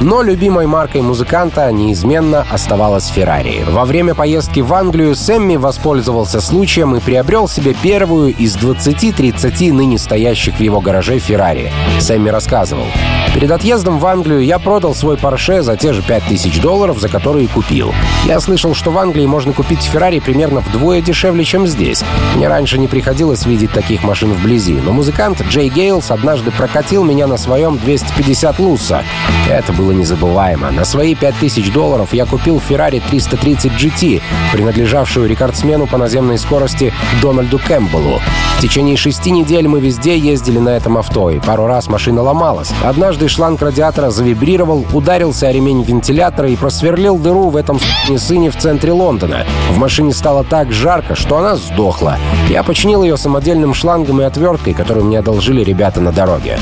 Но 0.00 0.22
любимой 0.22 0.66
маркой 0.66 1.02
музыканта 1.02 1.70
неизменно 1.72 2.46
оставалась 2.50 3.06
Феррари. 3.06 3.64
Во 3.68 3.84
время 3.84 4.14
поездки 4.14 4.60
в 4.60 4.72
Англию 4.74 5.14
Сэмми 5.14 5.56
воспользовался 5.56 6.40
случаем 6.40 6.94
и 6.96 7.00
приобрел 7.00 7.48
себе 7.48 7.74
первую 7.74 8.34
из 8.34 8.56
20-30 8.56 9.72
ныне 9.72 9.98
стоящих 9.98 10.56
в 10.56 10.60
его 10.60 10.80
гараже 10.80 11.18
Феррари. 11.18 11.72
Сэмми 12.00 12.28
рассказывал. 12.28 12.86
Перед 13.34 13.50
отъездом 13.50 13.98
в 13.98 14.06
Англию 14.06 14.44
я 14.44 14.60
продал 14.60 14.94
свой 14.94 15.16
Порше 15.16 15.62
за 15.62 15.76
те 15.76 15.92
же 15.92 16.02
5000 16.02 16.60
долларов, 16.60 17.00
за 17.00 17.08
которые 17.08 17.48
купил. 17.48 17.92
Я 18.26 18.38
слышал, 18.38 18.74
что 18.74 18.92
в 18.92 18.98
Англии 18.98 19.26
можно 19.26 19.52
купить 19.52 19.82
Феррари 19.82 20.20
примерно 20.20 20.60
вдвое 20.60 21.00
дешевле, 21.00 21.44
чем 21.44 21.66
здесь. 21.66 22.04
Мне 22.36 22.46
раньше 22.46 22.78
не 22.78 22.86
приходилось 22.86 23.44
видеть 23.44 23.72
таких 23.72 24.04
машин 24.04 24.32
вблизи, 24.32 24.74
но 24.74 24.92
музыкант 24.92 25.42
Джей 25.48 25.68
Гейлс 25.68 26.12
однажды 26.12 26.52
прокатил 26.52 27.02
меня 27.02 27.26
на 27.26 27.36
своем 27.36 27.76
250 27.76 28.58
Луса. 28.60 29.02
Это 29.50 29.72
было 29.72 29.90
незабываемо. 29.94 30.70
На 30.70 30.84
свои 30.84 31.14
5000 31.14 31.72
долларов 31.72 32.12
я 32.12 32.26
купил 32.26 32.60
Ferrari 32.68 33.02
330 33.08 33.72
GT, 33.72 34.20
принадлежавшую 34.52 35.28
рекордсмену 35.28 35.86
по 35.86 35.96
наземной 35.96 36.38
скорости 36.38 36.92
Дональду 37.22 37.58
Кэмпбеллу. 37.58 38.20
В 38.58 38.62
течение 38.62 38.96
шести 38.96 39.30
недель 39.30 39.68
мы 39.68 39.80
везде 39.80 40.16
ездили 40.16 40.58
на 40.58 40.70
этом 40.70 40.96
авто, 40.96 41.30
и 41.30 41.40
пару 41.40 41.66
раз 41.66 41.88
машина 41.88 42.22
ломалась. 42.22 42.72
Однажды 42.82 43.28
шланг 43.28 43.60
радиатора 43.62 44.10
завибрировал, 44.10 44.86
ударился 44.92 45.48
о 45.48 45.52
ремень 45.52 45.82
вентилятора 45.82 46.48
и 46.48 46.56
просверлил 46.56 47.18
дыру 47.18 47.50
в 47.50 47.56
этом 47.56 47.78
сыне 48.16 48.50
в 48.50 48.56
центре 48.56 48.92
Лондона. 48.92 49.44
В 49.70 49.78
машине 49.78 50.12
стало 50.12 50.44
так 50.44 50.72
жарко, 50.72 51.14
что 51.14 51.38
она 51.38 51.56
сдохла. 51.56 52.18
Я 52.48 52.62
починил 52.62 53.02
ее 53.02 53.16
самодельным 53.16 53.74
шлангом 53.74 54.20
и 54.20 54.24
отверткой, 54.24 54.74
которую 54.74 55.06
мне 55.06 55.18
одолжили 55.18 55.62
ребята 55.62 56.00
на 56.00 56.12
дороге. 56.12 56.58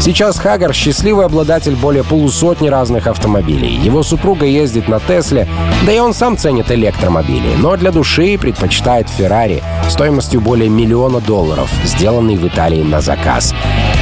Сейчас 0.00 0.38
Хагар— 0.38 0.72
счастливый 0.74 1.26
обладатель 1.26 1.74
более 1.74 2.04
полусотни 2.04 2.68
разных 2.68 3.08
автомобилей. 3.08 3.74
Его 3.74 4.04
супруга 4.04 4.46
ездит 4.46 4.86
на 4.88 5.00
Тесле, 5.00 5.48
да 5.84 5.92
и 5.92 5.98
он 5.98 6.14
сам 6.14 6.36
ценит 6.36 6.70
электромобили, 6.70 7.56
но 7.58 7.76
для 7.76 7.90
души 7.90 8.38
предпочитает 8.38 9.08
Феррари 9.08 9.62
стоимостью 9.88 10.40
более 10.40 10.68
миллиона 10.68 11.20
долларов, 11.20 11.68
сделанный 11.84 12.36
в 12.36 12.46
Италии 12.46 12.82
на 12.82 13.00
заказ. 13.00 13.52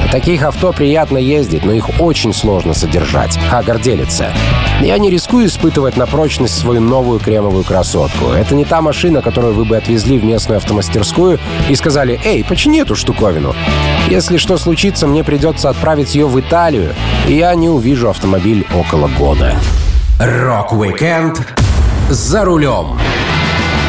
На 0.05 0.12
таких 0.12 0.43
авто 0.43 0.73
приятно 0.73 1.17
ездить, 1.17 1.65
но 1.65 1.73
их 1.73 1.88
очень 1.99 2.35
сложно 2.35 2.75
содержать. 2.75 3.38
Хагар 3.50 3.79
делится. 3.79 4.29
Я 4.83 4.99
не 4.99 5.11
рискую 5.11 5.47
испытывать 5.47 5.97
на 5.97 6.07
прочность 6.07 6.59
свою 6.59 6.83
новую 6.83 7.21
кремовую 7.21 7.65
красотку. 7.65 8.33
Это 8.33 8.55
не 8.55 8.67
та 8.67 8.83
машина, 8.83 9.23
которую 9.23 9.55
вы 9.55 9.65
бы 9.65 9.76
отвезли 9.79 10.19
в 10.19 10.25
местную 10.25 10.59
автомастерскую 10.59 11.41
и 11.71 11.75
сказали 11.75 12.21
«Эй, 12.25 12.45
почини 12.45 12.83
эту 12.83 12.95
штуковину». 12.95 13.55
Если 14.08 14.36
что 14.36 14.56
случится, 14.56 15.06
мне 15.08 15.25
придется 15.25 15.68
отправить 15.68 16.14
ее 16.14 16.26
в 16.26 16.38
Италию, 16.38 16.94
и 17.26 17.34
я 17.34 17.54
не 17.56 17.68
увижу 17.68 18.08
автомобиль 18.08 18.64
около 18.72 19.08
года. 19.08 19.56
Rock-Weekend 20.21 21.40
за 22.08 22.44
рулем 22.44 22.98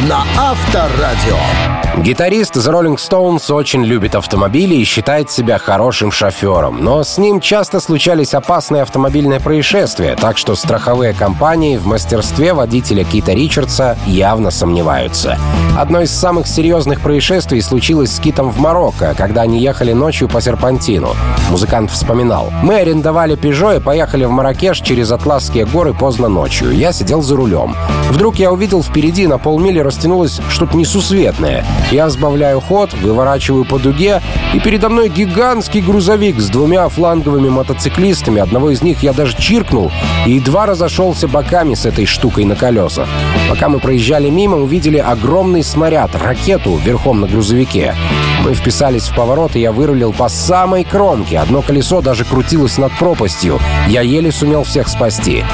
на 0.08 0.24
Авторадио. 0.36 1.87
Гитарист 2.02 2.56
из 2.56 2.66
Rolling 2.68 2.96
Stones 2.96 3.52
очень 3.52 3.84
любит 3.84 4.14
автомобили 4.14 4.76
и 4.76 4.84
считает 4.84 5.30
себя 5.30 5.58
хорошим 5.58 6.12
шофером. 6.12 6.82
Но 6.82 7.02
с 7.02 7.18
ним 7.18 7.40
часто 7.40 7.80
случались 7.80 8.34
опасные 8.34 8.82
автомобильные 8.82 9.40
происшествия, 9.40 10.14
так 10.14 10.38
что 10.38 10.54
страховые 10.54 11.12
компании 11.12 11.76
в 11.76 11.86
мастерстве 11.86 12.54
водителя 12.54 13.02
Кита 13.02 13.32
Ричардса 13.32 13.98
явно 14.06 14.52
сомневаются. 14.52 15.38
Одно 15.76 16.00
из 16.00 16.10
самых 16.12 16.46
серьезных 16.46 17.00
происшествий 17.00 17.60
случилось 17.60 18.14
с 18.14 18.20
Китом 18.20 18.50
в 18.50 18.58
Марокко, 18.60 19.14
когда 19.16 19.42
они 19.42 19.58
ехали 19.58 19.92
ночью 19.92 20.28
по 20.28 20.40
серпантину. 20.40 21.10
Музыкант 21.50 21.90
вспоминал. 21.90 22.52
«Мы 22.62 22.76
арендовали 22.76 23.34
Пежо 23.34 23.72
и 23.72 23.80
поехали 23.80 24.24
в 24.24 24.30
Маракеш 24.30 24.80
через 24.80 25.10
Атласские 25.10 25.66
горы 25.66 25.94
поздно 25.94 26.28
ночью. 26.28 26.70
Я 26.70 26.92
сидел 26.92 27.22
за 27.22 27.36
рулем. 27.36 27.74
Вдруг 28.10 28.36
я 28.36 28.52
увидел 28.52 28.82
впереди 28.82 29.26
на 29.26 29.38
полмили 29.38 29.80
растянулось 29.80 30.40
что-то 30.48 30.76
несусветное. 30.76 31.64
Я 31.90 32.10
сбавляю 32.10 32.60
ход, 32.60 32.92
выворачиваю 32.92 33.64
по 33.64 33.78
дуге, 33.78 34.20
и 34.52 34.60
передо 34.60 34.90
мной 34.90 35.08
гигантский 35.08 35.80
грузовик 35.80 36.38
с 36.38 36.48
двумя 36.48 36.86
фланговыми 36.88 37.48
мотоциклистами. 37.48 38.42
Одного 38.42 38.70
из 38.70 38.82
них 38.82 39.02
я 39.02 39.14
даже 39.14 39.36
чиркнул 39.36 39.90
и 40.26 40.32
едва 40.32 40.66
разошелся 40.66 41.28
боками 41.28 41.74
с 41.74 41.86
этой 41.86 42.04
штукой 42.04 42.44
на 42.44 42.56
колесах. 42.56 43.08
Пока 43.48 43.70
мы 43.70 43.78
проезжали 43.78 44.28
мимо, 44.28 44.58
увидели 44.58 44.98
огромный 44.98 45.62
снаряд, 45.62 46.14
ракету 46.14 46.76
верхом 46.76 47.20
на 47.20 47.26
грузовике. 47.26 47.94
Мы 48.44 48.54
вписались 48.54 49.08
в 49.08 49.14
поворот, 49.14 49.56
и 49.56 49.60
я 49.60 49.72
вырулил 49.72 50.12
по 50.12 50.28
самой 50.28 50.84
кромке. 50.84 51.38
Одно 51.38 51.62
колесо 51.62 52.00
даже 52.00 52.24
крутилось 52.24 52.78
над 52.78 52.92
пропастью. 52.92 53.58
Я 53.88 54.02
еле 54.02 54.32
сумел 54.32 54.64
всех 54.64 54.88
спасти. 54.88 55.44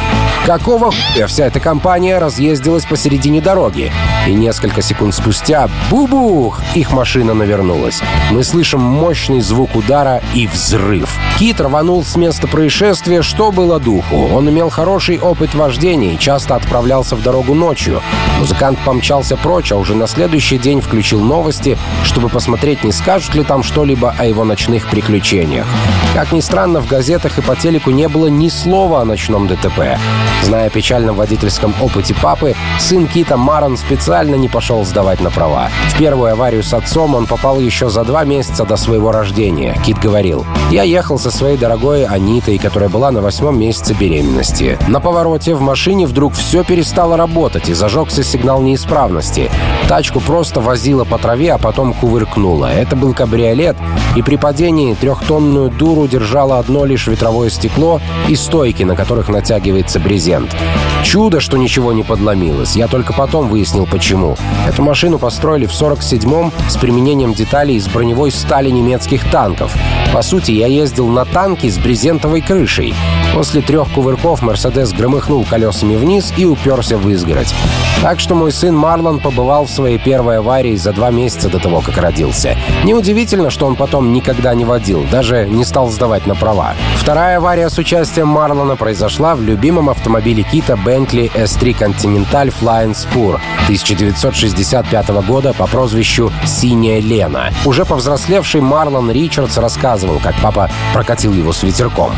Какого 0.47 0.91
хуя 0.91 1.27
вся 1.27 1.47
эта 1.47 1.59
компания 1.59 2.19
разъездилась 2.19 2.85
посередине 2.85 3.41
дороги? 3.41 3.91
И 4.29 4.35
несколько 4.35 4.83
секунд 4.83 5.15
спустя— 5.15 5.71
бубух! 5.91 6.61
Их 6.75 6.93
машина 6.93 7.33
навернулась. 7.33 8.03
Мы 8.31 8.45
слышим 8.45 8.81
мощный 8.81 9.41
звук 9.41 9.75
удара 9.75 10.21
и 10.35 10.47
взрыв. 10.47 11.19
Кит 11.39 11.63
рванул 11.63 12.05
с 12.05 12.15
места 12.17 12.47
происшествия, 12.47 13.23
что 13.23 13.53
было 13.53 13.81
духу. 13.81 14.29
Он 14.35 14.49
имел 14.51 14.69
хороший 14.69 15.19
опыт 15.19 15.55
вождения 15.55 16.13
и 16.13 16.19
часто 16.19 16.57
отправлялся 16.57 17.17
в 17.17 17.23
дорогу 17.23 17.55
ночью. 17.55 18.03
Музыкант 18.39 18.79
помчался 18.85 19.39
прочь, 19.39 19.73
а 19.73 19.77
уже 19.77 19.95
на 19.95 20.07
следующий 20.07 20.59
день 20.59 20.83
включил 20.83 21.21
новости, 21.21 21.79
чтобы 22.05 22.29
посмотреть, 22.29 22.74
не 22.83 22.93
скажут 22.93 23.35
ли 23.35 23.45
там 23.45 23.63
что-либо 23.63 24.15
о 24.19 24.25
его 24.25 24.45
ночных 24.45 24.89
приключениях. 24.89 25.67
Как 26.15 26.33
ни 26.33 26.41
странно, 26.41 26.81
в 26.81 26.89
газетах 26.89 27.39
и 27.39 27.43
по 27.43 27.55
телеку 27.55 27.91
не 27.91 28.09
было 28.09 28.27
ни 28.27 28.49
слова 28.49 29.03
о 29.03 29.05
ночном 29.05 29.47
ДТП. 29.47 29.99
Зная 30.43 30.67
о 30.67 30.71
печальном 30.71 31.17
водительском 31.17 31.75
опыте 31.81 32.15
папы, 32.15 32.55
сын 32.79 33.07
Кита 33.07 33.37
Марон 33.37 33.77
специально 33.77 34.35
не 34.35 34.49
пошел 34.49 34.85
сдавать 34.85 35.21
на 35.21 35.31
права. 35.31 35.69
В 35.89 35.99
первую 35.99 36.33
аварию 36.33 36.63
с 36.63 36.73
отцом 36.73 37.15
он 37.15 37.27
попал 37.27 37.61
еще 37.61 37.89
за 37.89 38.05
два 38.05 38.25
месяца 38.25 38.65
до 38.65 38.77
своего 38.77 39.11
рождения. 39.11 39.77
Кит 39.85 39.99
говорил, 39.99 40.45
«Я 40.71 40.83
ехал 40.83 41.19
со 41.19 41.31
своей 41.31 41.57
дорогой 41.57 42.05
Анитой, 42.05 42.59
которая 42.59 42.89
была 42.89 43.11
на 43.11 43.21
восьмом 43.21 43.59
месяце 43.59 43.95
беременности. 43.95 44.79
На 44.89 45.01
повороте 45.01 45.55
в 45.55 45.61
машине 45.61 46.07
вдруг 46.07 46.35
все 46.35 46.63
перестало 46.65 47.17
работать 47.17 47.69
и 47.69 47.75
зажегся 47.75 48.23
сигнал 48.23 48.61
неисправности. 48.63 49.51
Тачку 49.89 50.21
просто 50.21 50.61
возила 50.61 51.05
по 51.05 51.19
траве, 51.19 51.53
а 51.53 51.59
потом 51.59 51.93
кувыркнула. 51.93 52.64
Это 52.73 52.97
был 52.97 53.15
кабриолет, 53.15 53.77
и 54.17 54.23
при 54.23 54.37
падении 54.37 54.95
трехтонную 54.95 55.71
дуру 55.71 56.07
держало 56.07 56.59
одно 56.59 56.85
лишь 56.85 57.07
ветровое 57.07 57.51
стекло 57.51 58.01
и 58.29 58.37
стойки, 58.37 58.83
на 58.83 58.97
которых 58.97 59.29
натягивается 59.29 60.01
брезент. 60.01 60.55
Чудо, 61.03 61.41
что 61.41 61.57
ничего 61.57 61.93
не 61.93 62.03
подломилось. 62.03 62.77
Я 62.77 62.89
только 62.89 63.13
потом 63.13 63.49
выяснил, 63.49 63.87
почему. 63.87 64.37
Эту 64.67 64.83
машину 64.83 65.19
построили 65.19 65.67
в 65.67 65.73
47-м 65.73 66.53
с 66.69 66.77
применением 66.77 67.35
деталей 67.35 67.77
из 67.77 67.89
броневой 67.89 68.31
стали 68.31 68.71
немецких 68.71 69.31
танков. 69.31 69.75
По 70.13 70.23
сути, 70.23 70.53
я 70.53 70.67
ездил 70.67 71.09
на 71.09 71.25
танке 71.25 71.71
с 71.71 71.77
брезентовой 71.77 72.41
крышей. 72.41 72.95
После 73.35 73.63
трех 73.63 73.91
кувырков 73.91 74.43
«Мерседес» 74.43 74.93
громыхнул 74.93 75.45
колесами 75.45 75.97
вниз 75.97 76.33
и 76.37 76.45
уперся 76.45 76.97
в 76.97 77.09
изгородь. 77.11 77.53
Так 78.01 78.21
что 78.21 78.35
мой 78.35 78.53
сын 78.53 78.77
Марлон 78.77 79.19
побывал 79.19 79.67
в 79.67 79.71
своей 79.71 79.99
первой 79.99 80.39
аварии 80.39 80.77
за 80.77 80.93
два 80.93 81.11
месяца 81.11 81.49
до 81.49 81.59
того, 81.59 81.81
как 81.81 81.97
родился. 81.97 82.54
Неудивительно, 82.85 83.51
что 83.51 83.67
он 83.67 83.77
потом 83.77 84.13
никогда 84.13 84.55
не 84.55 84.65
водил, 84.65 85.07
даже 85.11 85.47
не 85.47 85.65
стал 85.65 85.91
сдавать 85.91 86.27
на 86.27 86.35
права. 86.35 86.75
Вторая 86.97 87.39
авария 87.39 87.69
с 87.69 87.79
участием 87.79 88.29
Марлона 88.29 88.77
произошла 88.77 89.35
в 89.35 89.43
любимом 89.43 89.91
автомобиле 89.91 90.43
Кита 90.43 90.75
Bentley 90.75 91.33
S3 91.33 91.79
Continental 91.79 92.53
Flying 92.61 92.95
Spur 92.95 93.41
1965 93.65 95.09
года 95.27 95.53
по 95.55 95.67
прозвищу 95.67 96.31
«Синяя 96.47 97.01
Лена». 97.01 97.51
Уже 97.65 97.85
повзрослевший 97.85 98.61
Марлон 98.61 99.11
Ричардс 99.11 99.57
рассказывал, 99.57 100.21
как 100.23 100.35
папа 100.43 100.71
прокатил 100.93 101.33
его 101.33 101.53
с 101.53 101.63
ветерком. 101.63 102.13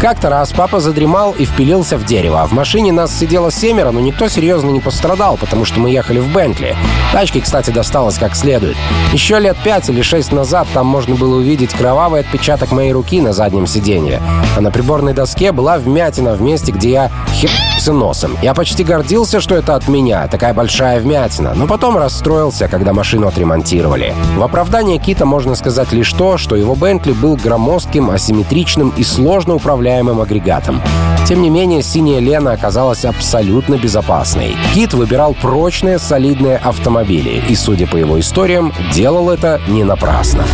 Как-то 0.00 0.28
раз 0.28 0.52
папа 0.52 0.80
задремал 0.80 1.32
и 1.32 1.44
впилился 1.44 1.96
в 1.96 2.04
дерево. 2.04 2.46
В 2.46 2.52
машине 2.52 2.92
нас 2.92 3.16
сидело 3.18 3.50
семеро, 3.50 3.90
но 3.92 4.00
никто 4.00 4.28
серьезно 4.28 4.70
не 4.70 4.80
пострадал, 4.80 5.36
потому 5.36 5.64
что 5.64 5.80
мы 5.80 5.90
ехали 5.90 6.18
в 6.18 6.32
Бентли. 6.32 6.76
Тачке, 7.12 7.40
кстати, 7.40 7.70
досталось 7.70 8.18
как 8.18 8.36
следует. 8.36 8.76
Еще 9.12 9.38
лет 9.38 9.56
пять 9.64 9.75
или 9.88 10.02
шесть 10.02 10.32
назад 10.32 10.66
там 10.72 10.86
можно 10.86 11.14
было 11.14 11.36
увидеть 11.36 11.72
кровавый 11.72 12.20
отпечаток 12.20 12.72
моей 12.72 12.92
руки 12.92 13.20
на 13.20 13.32
заднем 13.32 13.66
сиденье. 13.66 14.20
А 14.56 14.60
на 14.60 14.70
приборной 14.70 15.12
доске 15.12 15.52
была 15.52 15.78
вмятина 15.78 16.34
в 16.34 16.40
месте, 16.40 16.72
где 16.72 16.90
я 16.90 17.10
херся 17.32 17.92
носом. 17.92 18.36
Я 18.42 18.54
почти 18.54 18.84
гордился, 18.84 19.40
что 19.40 19.54
это 19.54 19.74
от 19.74 19.88
меня, 19.88 20.26
такая 20.28 20.54
большая 20.54 21.00
вмятина, 21.00 21.52
но 21.54 21.66
потом 21.66 21.96
расстроился, 21.96 22.68
когда 22.68 22.92
машину 22.92 23.28
отремонтировали. 23.28 24.14
В 24.36 24.42
оправдание 24.42 24.98
Кита 24.98 25.26
можно 25.26 25.54
сказать 25.54 25.92
лишь 25.92 26.12
то, 26.12 26.38
что 26.38 26.56
его 26.56 26.74
Бентли 26.74 27.12
был 27.12 27.36
громоздким, 27.36 28.10
асимметричным 28.10 28.92
и 28.96 29.04
сложно 29.04 29.54
управляемым 29.54 30.20
агрегатом. 30.20 30.80
Тем 31.26 31.42
не 31.42 31.50
менее, 31.50 31.82
синяя 31.82 32.20
Лена 32.20 32.52
оказалась 32.52 33.04
абсолютно 33.04 33.74
безопасной. 33.74 34.56
Кит 34.72 34.94
выбирал 34.94 35.34
прочные, 35.34 35.98
солидные 35.98 36.56
автомобили, 36.56 37.42
и, 37.48 37.56
судя 37.56 37.88
по 37.88 37.96
его 37.96 38.20
историям, 38.20 38.72
делал 38.94 39.30
это 39.30 39.60
не 39.66 39.84
напрасно. 39.84 40.44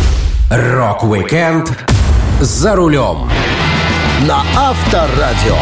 Rock-Weekend 0.49 1.71
за 2.41 2.75
рулем 2.75 3.29
на 4.27 4.43
Авторадио. 4.55 5.55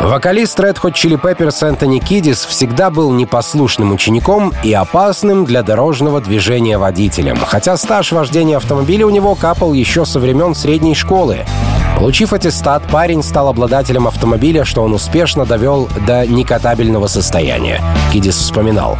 Вокалист 0.00 0.58
Red 0.60 0.76
Hot 0.80 0.92
Chili 0.92 1.20
Peppers 1.20 1.66
Энтони 1.66 1.98
Кидис 1.98 2.44
всегда 2.44 2.90
был 2.90 3.10
непослушным 3.12 3.92
учеником 3.92 4.52
и 4.62 4.72
опасным 4.72 5.44
для 5.44 5.62
дорожного 5.62 6.20
движения 6.20 6.78
водителем, 6.78 7.36
хотя 7.36 7.76
стаж 7.76 8.12
вождения 8.12 8.56
автомобиля 8.56 9.06
у 9.06 9.10
него 9.10 9.34
капал 9.34 9.72
еще 9.72 10.04
со 10.04 10.20
времен 10.20 10.54
средней 10.54 10.94
школы. 10.94 11.44
Получив 11.98 12.32
аттестат, 12.32 12.84
парень 12.92 13.24
стал 13.24 13.48
обладателем 13.48 14.06
автомобиля, 14.06 14.64
что 14.64 14.84
он 14.84 14.94
успешно 14.94 15.44
довел 15.44 15.88
до 16.06 16.24
некатабельного 16.28 17.08
состояния. 17.08 17.82
Кидис 18.12 18.36
вспоминал. 18.36 18.96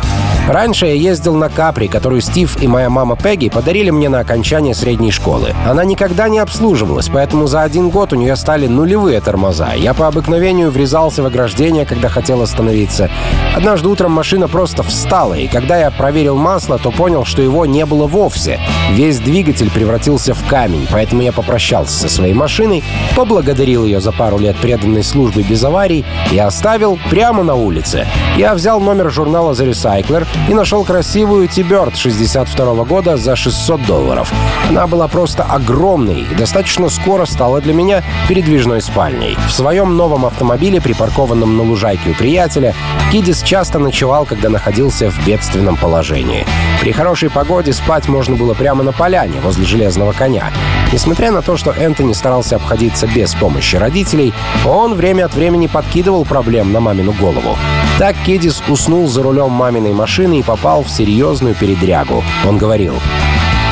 «Раньше 0.49 0.87
я 0.87 0.95
ездил 0.95 1.35
на 1.37 1.49
Капри, 1.49 1.87
которую 1.87 2.21
Стив 2.23 2.61
и 2.61 2.67
моя 2.67 2.91
мама 2.91 3.17
Пегги 3.17 3.51
подарили 3.51 3.91
мне 3.91 4.09
на 4.09 4.19
окончание 4.19 4.75
средней 4.75 5.13
школы. 5.13 5.55
Она 5.65 5.85
никогда 5.85 6.29
не 6.29 6.41
обслуживалась, 6.41 7.09
поэтому 7.09 7.47
за 7.47 7.63
один 7.63 7.91
год 7.91 8.13
у 8.13 8.17
нее 8.17 8.35
стали 8.35 8.67
нулевые 8.67 9.21
тормоза. 9.21 9.75
Я 9.75 9.95
по 9.95 10.09
обыкновению 10.09 10.71
врезался 10.71 11.23
в 11.23 11.27
ограждение, 11.27 11.87
когда 11.87 12.09
хотел 12.09 12.43
остановиться. 12.43 13.11
Однажды 13.55 13.89
утром 13.89 14.11
машина 14.11 14.49
просто 14.49 14.83
встала, 14.83 15.35
и 15.35 15.47
когда 15.47 15.79
я 15.79 15.91
проверил 15.91 16.37
масло, 16.37 16.79
то 16.79 16.91
понял, 16.91 17.25
что 17.25 17.43
его 17.43 17.65
не 17.65 17.87
было 17.87 18.07
вовсе. 18.07 18.59
Весь 18.91 19.19
двигатель 19.21 19.71
превратился 19.71 20.35
в 20.35 20.45
камень, 20.49 20.89
поэтому 20.91 21.23
я 21.23 21.33
попрощался 21.33 21.97
со 21.97 22.09
своей 22.09 22.35
машиной 22.35 22.83
поблагодарил 23.17 23.85
ее 23.85 24.01
за 24.01 24.13
пару 24.13 24.39
лет 24.39 24.57
преданной 24.57 25.03
службы 25.03 25.43
без 25.43 25.63
аварий 25.65 26.05
и 26.31 26.39
оставил 26.39 26.99
прямо 27.11 27.43
на 27.43 27.55
улице. 27.55 28.07
Я 28.37 28.55
взял 28.55 28.81
номер 28.81 29.11
журнала 29.11 29.53
The 29.53 29.71
Recycler 29.71 30.27
и 30.49 30.55
нашел 30.55 30.85
красивую 30.85 31.49
T-Bird 31.49 31.97
62 31.97 32.85
года 32.85 33.17
за 33.17 33.37
600 33.37 33.85
долларов. 33.87 34.33
Она 34.69 34.87
была 34.87 35.09
просто 35.09 35.43
огромной 35.43 36.21
и 36.31 36.35
достаточно 36.35 36.89
скоро 36.89 37.25
стала 37.25 37.61
для 37.61 37.75
меня 37.75 38.03
передвижной 38.29 38.81
спальней. 38.81 39.37
В 39.49 39.53
своем 39.53 39.97
новом 39.97 40.27
автомобиле, 40.27 40.81
припаркованном 40.81 41.57
на 41.57 41.63
лужайке 41.63 42.11
у 42.11 42.15
приятеля, 42.15 42.75
Кидис 43.11 43.43
часто 43.43 43.79
ночевал, 43.79 44.27
когда 44.27 44.49
находился 44.49 45.11
в 45.11 45.27
бедственном 45.27 45.77
положении. 45.77 46.47
При 46.81 46.93
хорошей 46.93 47.31
погоде 47.31 47.73
спать 47.73 48.09
можно 48.09 48.37
было 48.37 48.55
прямо 48.55 48.85
на 48.85 48.93
поляне, 48.93 49.41
возле 49.43 49.65
железного 49.65 50.13
коня. 50.13 50.53
Несмотря 50.93 51.33
на 51.33 51.43
то, 51.43 51.57
что 51.57 51.73
Энтони 51.73 52.13
старался 52.13 52.59
обходиться 52.79 53.09
без 53.09 53.35
помощи 53.35 53.75
родителей, 53.75 54.33
он 54.65 54.95
время 54.95 55.25
от 55.25 55.35
времени 55.35 55.67
подкидывал 55.67 56.25
проблем 56.25 56.73
на 56.73 56.79
мамину 56.79 57.13
голову. 57.13 57.57
Так 57.99 58.15
Кедис 58.25 58.63
уснул 58.69 59.09
за 59.09 59.23
рулем 59.25 59.51
маминой 59.51 59.93
машины 59.93 60.39
и 60.39 60.43
попал 60.45 60.85
в 60.85 60.91
серьезную 60.91 61.57
передрягу. 61.57 62.23
Он 62.47 62.57
говорил, 62.57 62.95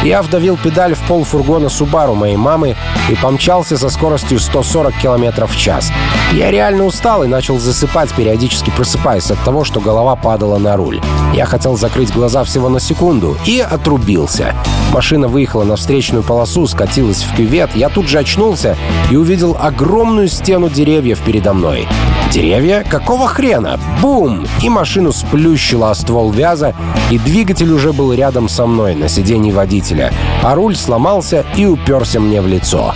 я 0.06 0.22
вдавил 0.22 0.56
педаль 0.56 0.94
в 0.94 1.00
пол 1.00 1.24
фургона 1.24 1.68
Субару 1.68 2.14
моей 2.14 2.36
мамы 2.36 2.76
и 3.10 3.14
помчался 3.16 3.76
со 3.76 3.88
скоростью 3.88 4.38
140 4.38 4.94
км 4.94 5.46
в 5.46 5.56
час. 5.56 5.90
Я 6.32 6.50
реально 6.50 6.84
устал 6.84 7.24
и 7.24 7.26
начал 7.26 7.58
засыпать, 7.58 8.12
периодически 8.12 8.70
просыпаясь 8.70 9.30
от 9.30 9.38
того, 9.40 9.64
что 9.64 9.80
голова 9.80 10.14
падала 10.14 10.58
на 10.58 10.76
руль. 10.76 11.00
Я 11.34 11.44
хотел 11.44 11.76
закрыть 11.76 12.12
глаза 12.12 12.44
всего 12.44 12.68
на 12.68 12.78
секунду 12.78 13.36
и 13.46 13.58
отрубился. 13.58 14.54
Машина 14.92 15.26
выехала 15.26 15.64
на 15.64 15.76
встречную 15.76 16.22
полосу, 16.22 16.66
скатилась 16.68 17.22
в 17.22 17.34
кювет. 17.34 17.70
Я 17.74 17.88
тут 17.88 18.08
же 18.08 18.18
очнулся 18.18 18.76
и 19.10 19.16
увидел 19.16 19.56
огромную 19.60 20.28
стену 20.28 20.68
деревьев 20.68 21.20
передо 21.20 21.52
мной. 21.52 21.88
Деревья? 22.32 22.84
Какого 22.88 23.28
хрена? 23.28 23.80
Бум! 24.02 24.46
И 24.62 24.68
машину 24.68 25.12
сплющило 25.12 25.90
о 25.90 25.94
ствол 25.94 26.30
вяза, 26.30 26.74
и 27.10 27.18
двигатель 27.18 27.72
уже 27.72 27.92
был 27.92 28.12
рядом 28.12 28.48
со 28.48 28.66
мной 28.66 28.94
на 28.94 29.08
сиденье 29.08 29.54
водителя, 29.54 29.95
а 30.42 30.54
руль 30.54 30.76
сломался 30.76 31.44
и 31.56 31.66
уперся 31.66 32.20
мне 32.20 32.40
в 32.40 32.46
лицо. 32.46 32.92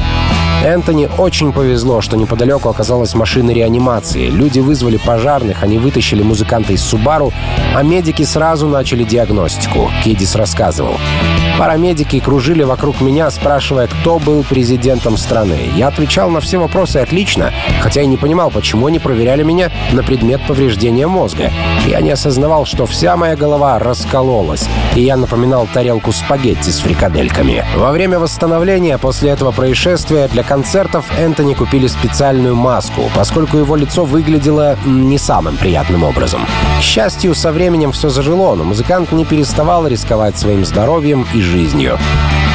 Энтони 0.65 1.09
очень 1.17 1.53
повезло, 1.53 2.03
что 2.03 2.19
неподалеку 2.19 2.69
оказалась 2.69 3.15
машина 3.15 3.51
реанимации. 3.51 4.29
Люди 4.29 4.61
вызвали 4.61 4.99
пожарных, 4.99 5.63
они 5.63 5.79
вытащили 5.79 6.23
музыканта 6.23 6.75
из 6.75 6.83
Субару, 6.83 7.33
а 7.75 7.83
медики 7.83 8.25
сразу 8.25 8.69
начали 8.69 9.05
диагностику. 9.05 9.91
Кидис 10.05 10.35
рассказывал. 10.35 10.97
Парамедики 11.61 12.21
кружили 12.21 12.63
вокруг 12.63 13.03
меня, 13.03 13.31
спрашивая, 13.31 13.87
кто 13.87 14.19
был 14.19 14.43
президентом 14.45 15.19
страны. 15.19 15.71
Я 15.77 15.89
отвечал 15.89 16.31
на 16.31 16.41
все 16.41 16.57
вопросы 16.57 16.97
отлично, 16.97 17.53
хотя 17.83 18.01
и 18.01 18.07
не 18.07 18.17
понимал, 18.17 18.51
почему 18.51 18.87
они 18.87 18.99
проверяли 18.99 19.43
меня 19.43 19.71
на 19.93 20.03
предмет 20.03 20.41
повреждения 20.47 21.07
мозга. 21.07 21.53
Я 21.87 22.01
не 22.01 22.13
осознавал, 22.13 22.65
что 22.65 22.87
вся 22.87 23.15
моя 23.15 23.37
голова 23.37 23.79
раскололась, 23.79 24.67
и 24.95 25.03
я 25.03 25.19
напоминал 25.19 25.69
тарелку 25.71 26.13
спагетти 26.13 26.71
с 26.71 26.79
фрикадельками. 26.79 27.63
Во 27.77 27.93
время 27.93 28.19
восстановления 28.19 28.97
после 28.97 29.29
этого 29.29 29.51
происшествия 29.51 30.29
для 30.29 30.43
концертов 30.43 31.05
Энтони 31.19 31.53
купили 31.53 31.89
специальную 31.89 32.57
маску, 32.57 33.11
поскольку 33.15 33.59
его 33.59 33.77
лицо 33.77 34.07
выглядело 34.07 34.79
не 34.87 35.19
самым 35.19 35.59
приятным 35.59 36.05
образом. 36.05 36.41
К 36.79 36.83
счастью, 36.83 37.35
со 37.35 37.53
временем 37.53 37.93
все 37.93 38.09
зажило, 38.09 38.55
но 38.55 38.65
музыкант 38.65 39.13
не 39.13 39.27
переставал 39.27 39.87
рисковать 39.87 40.39
своим 40.39 40.65
здоровьем 40.65 41.27
и 41.35 41.50
жизнью. 41.51 41.99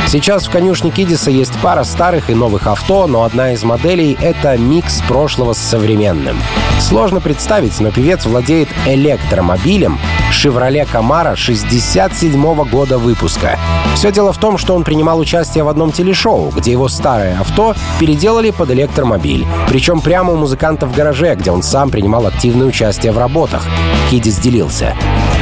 Сейчас 0.08 0.46
в 0.46 0.52
конюшне 0.52 0.92
Кидиса 0.92 1.32
есть 1.32 1.54
пара 1.62 1.84
старых 1.84 2.30
и 2.30 2.36
новых 2.36 2.68
авто, 2.68 3.08
но 3.08 3.24
одна 3.24 3.54
из 3.54 3.64
моделей— 3.64 4.16
это 4.22 4.56
микс 4.58 5.02
прошлого 5.08 5.54
с 5.54 5.58
современным. 5.58 6.38
Сложно 6.80 7.22
представить, 7.22 7.80
но 7.80 7.92
певец 7.92 8.26
владеет 8.26 8.70
электромобилем 8.86 9.98
Chevrolet 10.32 10.88
Camaro 10.92 11.36
67 11.36 12.66
года 12.70 12.98
выпуска. 13.00 13.58
Все 13.96 14.12
дело 14.12 14.32
в 14.32 14.38
том, 14.38 14.58
что 14.58 14.76
он 14.76 14.84
принимал 14.84 15.20
участие 15.20 15.64
в 15.64 15.70
одном 15.70 15.92
телешоу, 15.92 16.52
где 16.52 16.72
его 16.72 16.88
старое 16.88 17.40
авто 17.40 17.74
переделали 18.00 18.52
под 18.52 18.72
электромобиль. 18.72 19.48
Причем 19.70 20.02
прямо 20.02 20.34
у 20.34 20.36
музыканта 20.36 20.86
в 20.86 20.94
гараже, 20.94 21.34
где 21.36 21.50
он 21.50 21.64
сам 21.64 21.90
принимал 21.90 22.28
активное 22.28 22.68
участие 22.68 23.12
в 23.12 23.18
работах. 23.18 23.66
Кидис 24.12 24.38
делился. 24.38 24.94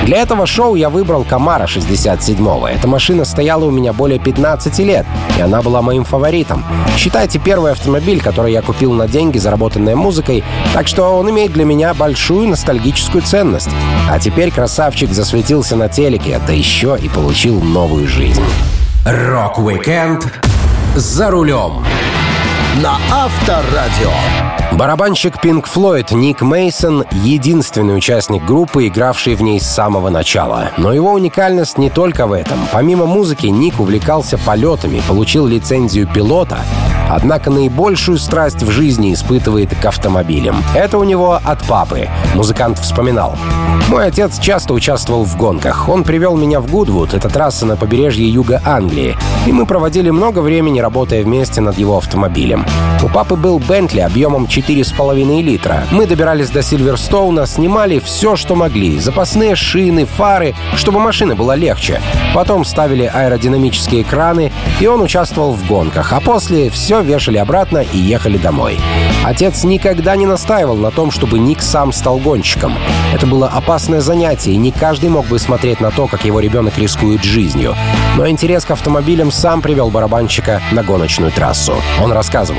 Для 0.06 0.18
этого 0.18 0.46
шоу 0.46 0.76
я 0.76 0.90
выбрал 0.90 1.24
Camaro 1.24 1.64
67-го. 1.66 2.68
Эта 2.68 2.88
машина 2.88 3.24
стояла 3.24 3.64
у 3.66 3.72
меня 3.72 3.94
более 3.94 4.20
15 4.20 4.53
лет, 4.80 5.06
и 5.38 5.42
она 5.42 5.62
была 5.62 5.82
моим 5.82 6.04
фаворитом. 6.04 6.64
Считайте, 6.98 7.40
первый 7.40 7.72
автомобиль, 7.72 8.22
который 8.22 8.52
я 8.52 8.62
купил 8.62 8.94
на 8.94 9.08
деньги, 9.08 9.38
заработанные 9.38 9.96
музыкой, 9.96 10.44
так 10.74 10.88
что 10.88 11.18
он 11.18 11.30
имеет 11.30 11.54
для 11.54 11.66
меня 11.66 11.94
большую 11.94 12.48
ностальгическую 12.48 13.22
ценность. 13.24 13.70
А 14.10 14.20
теперь 14.20 14.52
красавчик 14.52 15.12
засветился 15.12 15.76
на 15.76 15.90
телеке, 15.90 16.40
да 16.46 16.54
еще 16.54 16.98
и 17.02 17.10
получил 17.10 17.62
новую 17.62 18.08
жизнь. 18.08 18.44
Rock-Weekend 19.06 20.32
за 20.96 21.30
рулем 21.30 21.84
на 22.82 22.98
Авторадио. 23.12 24.10
Барабанщик 24.72 25.36
Pink 25.36 25.66
Floyd 25.72 26.16
Ник 26.16 26.42
Мейсон 26.42 27.06
единственный 27.12 27.96
участник 27.96 28.44
группы, 28.44 28.88
игравший 28.88 29.36
в 29.36 29.42
ней 29.42 29.60
с 29.60 29.70
самого 29.70 30.10
начала. 30.10 30.72
Но 30.78 30.92
его 30.92 31.12
уникальность 31.12 31.78
не 31.78 31.92
только 31.92 32.26
в 32.26 32.32
этом. 32.32 32.58
Помимо 32.72 33.06
музыки, 33.06 33.46
Ник 33.46 33.80
увлекался 33.80 34.40
полетами, 34.40 35.04
получил 35.08 35.46
лицензию 35.46 36.08
пилота, 36.08 36.60
однако 37.08 37.52
наибольшую 37.52 38.18
страсть 38.18 38.64
в 38.64 38.72
жизни 38.72 39.14
испытывает 39.14 39.78
к 39.80 39.86
автомобилям. 39.86 40.64
Это 40.74 40.98
у 40.98 41.04
него 41.04 41.40
от 41.44 41.62
папы, 41.64 42.10
музыкант 42.34 42.80
вспоминал. 42.80 43.38
Мой 43.90 44.08
отец 44.08 44.40
часто 44.40 44.74
участвовал 44.74 45.24
в 45.24 45.38
гонках. 45.38 45.88
Он 45.88 46.04
привел 46.04 46.36
меня 46.36 46.60
в 46.62 46.72
Гудвуд, 46.72 47.14
это 47.14 47.30
трасса 47.30 47.68
на 47.68 47.76
побережье 47.76 48.28
юга 48.28 48.60
Англии, 48.66 49.16
и 49.46 49.52
мы 49.52 49.68
проводили 49.68 50.10
много 50.10 50.40
времени, 50.40 50.80
работая 50.80 51.24
вместе 51.24 51.62
над 51.62 51.78
его 51.78 51.98
автомобилем. 51.98 52.63
У 53.04 53.10
папы 53.10 53.36
был 53.36 53.60
Бентли 53.60 54.00
объемом 54.00 54.46
4,5 54.46 55.42
литра. 55.42 55.84
Мы 55.92 56.06
добирались 56.06 56.50
до 56.50 56.62
Сильверстоуна, 56.62 57.46
снимали 57.46 58.00
все, 58.00 58.38
что 58.38 58.56
могли. 58.56 58.98
Запасные 59.00 59.56
шины, 59.56 60.06
фары, 60.06 60.56
чтобы 60.76 61.00
машина 61.00 61.36
была 61.36 61.56
легче. 61.56 62.00
Потом 62.34 62.64
ставили 62.64 63.12
аэродинамические 63.14 64.06
краны, 64.06 64.54
и 64.80 64.88
он 64.88 65.02
участвовал 65.02 65.54
в 65.54 65.68
гонках. 65.68 66.14
А 66.14 66.22
после 66.22 66.70
все 66.70 67.02
вешали 67.02 67.38
обратно 67.38 67.80
и 67.80 67.98
ехали 67.98 68.38
домой. 68.38 68.80
Отец 69.26 69.64
никогда 69.64 70.16
не 70.16 70.26
настаивал 70.26 70.78
на 70.78 70.92
том, 70.92 71.12
чтобы 71.12 71.40
Ник 71.40 71.62
сам 71.62 71.92
стал 71.92 72.18
гонщиком. 72.18 72.74
Это 73.14 73.28
было 73.28 73.48
опасное 73.48 74.00
занятие, 74.00 74.54
и 74.54 74.58
не 74.58 74.72
каждый 74.72 75.10
мог 75.10 75.28
бы 75.28 75.40
смотреть 75.40 75.82
на 75.82 75.92
то, 75.92 76.08
как 76.08 76.24
его 76.26 76.40
ребенок 76.40 76.78
рискует 76.78 77.24
жизнью. 77.24 77.76
Но 78.16 78.28
интерес 78.30 78.64
к 78.64 78.72
автомобилям 78.72 79.32
сам 79.32 79.62
привел 79.62 79.90
барабанщика 79.90 80.62
на 80.72 80.84
гоночную 80.84 81.32
трассу. 81.32 81.76
Он 82.02 82.12
рассказывал. 82.12 82.53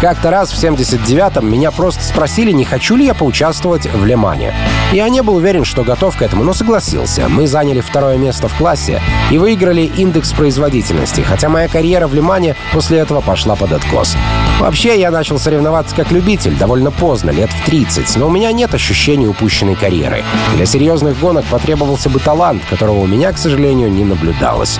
Как-то 0.00 0.30
раз 0.30 0.52
в 0.52 0.62
79-м 0.62 1.50
меня 1.50 1.70
просто 1.70 2.04
спросили, 2.04 2.52
не 2.52 2.66
хочу 2.66 2.96
ли 2.96 3.06
я 3.06 3.14
поучаствовать 3.14 3.86
в 3.86 4.04
Лемане. 4.04 4.52
Я 4.92 5.08
не 5.08 5.22
был 5.22 5.36
уверен, 5.36 5.64
что 5.64 5.84
готов 5.84 6.18
к 6.18 6.22
этому, 6.22 6.44
но 6.44 6.52
согласился. 6.52 7.28
Мы 7.30 7.46
заняли 7.46 7.80
второе 7.80 8.18
место 8.18 8.48
в 8.48 8.54
классе 8.54 9.00
и 9.30 9.38
выиграли 9.38 9.90
индекс 9.96 10.32
производительности, 10.32 11.22
хотя 11.22 11.48
моя 11.48 11.68
карьера 11.68 12.08
в 12.08 12.14
Лимане 12.14 12.56
после 12.74 12.98
этого 12.98 13.22
пошла 13.22 13.56
под 13.56 13.72
откос. 13.72 14.14
Вообще, 14.60 15.00
я 15.00 15.10
начал 15.10 15.38
соревноваться 15.38 15.96
как 15.96 16.12
любитель 16.12 16.56
довольно 16.56 16.90
поздно, 16.90 17.30
лет 17.30 17.50
в 17.50 17.64
30, 17.64 18.16
но 18.16 18.26
у 18.26 18.30
меня 18.30 18.52
нет 18.52 18.74
ощущения 18.74 19.26
упущенной 19.26 19.76
карьеры. 19.76 20.22
Для 20.56 20.66
серьезных 20.66 21.18
гонок 21.18 21.46
потребовался 21.46 22.10
бы 22.10 22.20
талант, 22.20 22.62
которого 22.68 23.00
у 23.00 23.06
меня, 23.06 23.32
к 23.32 23.38
сожалению, 23.38 23.90
не 23.90 24.04
наблюдалось. 24.04 24.78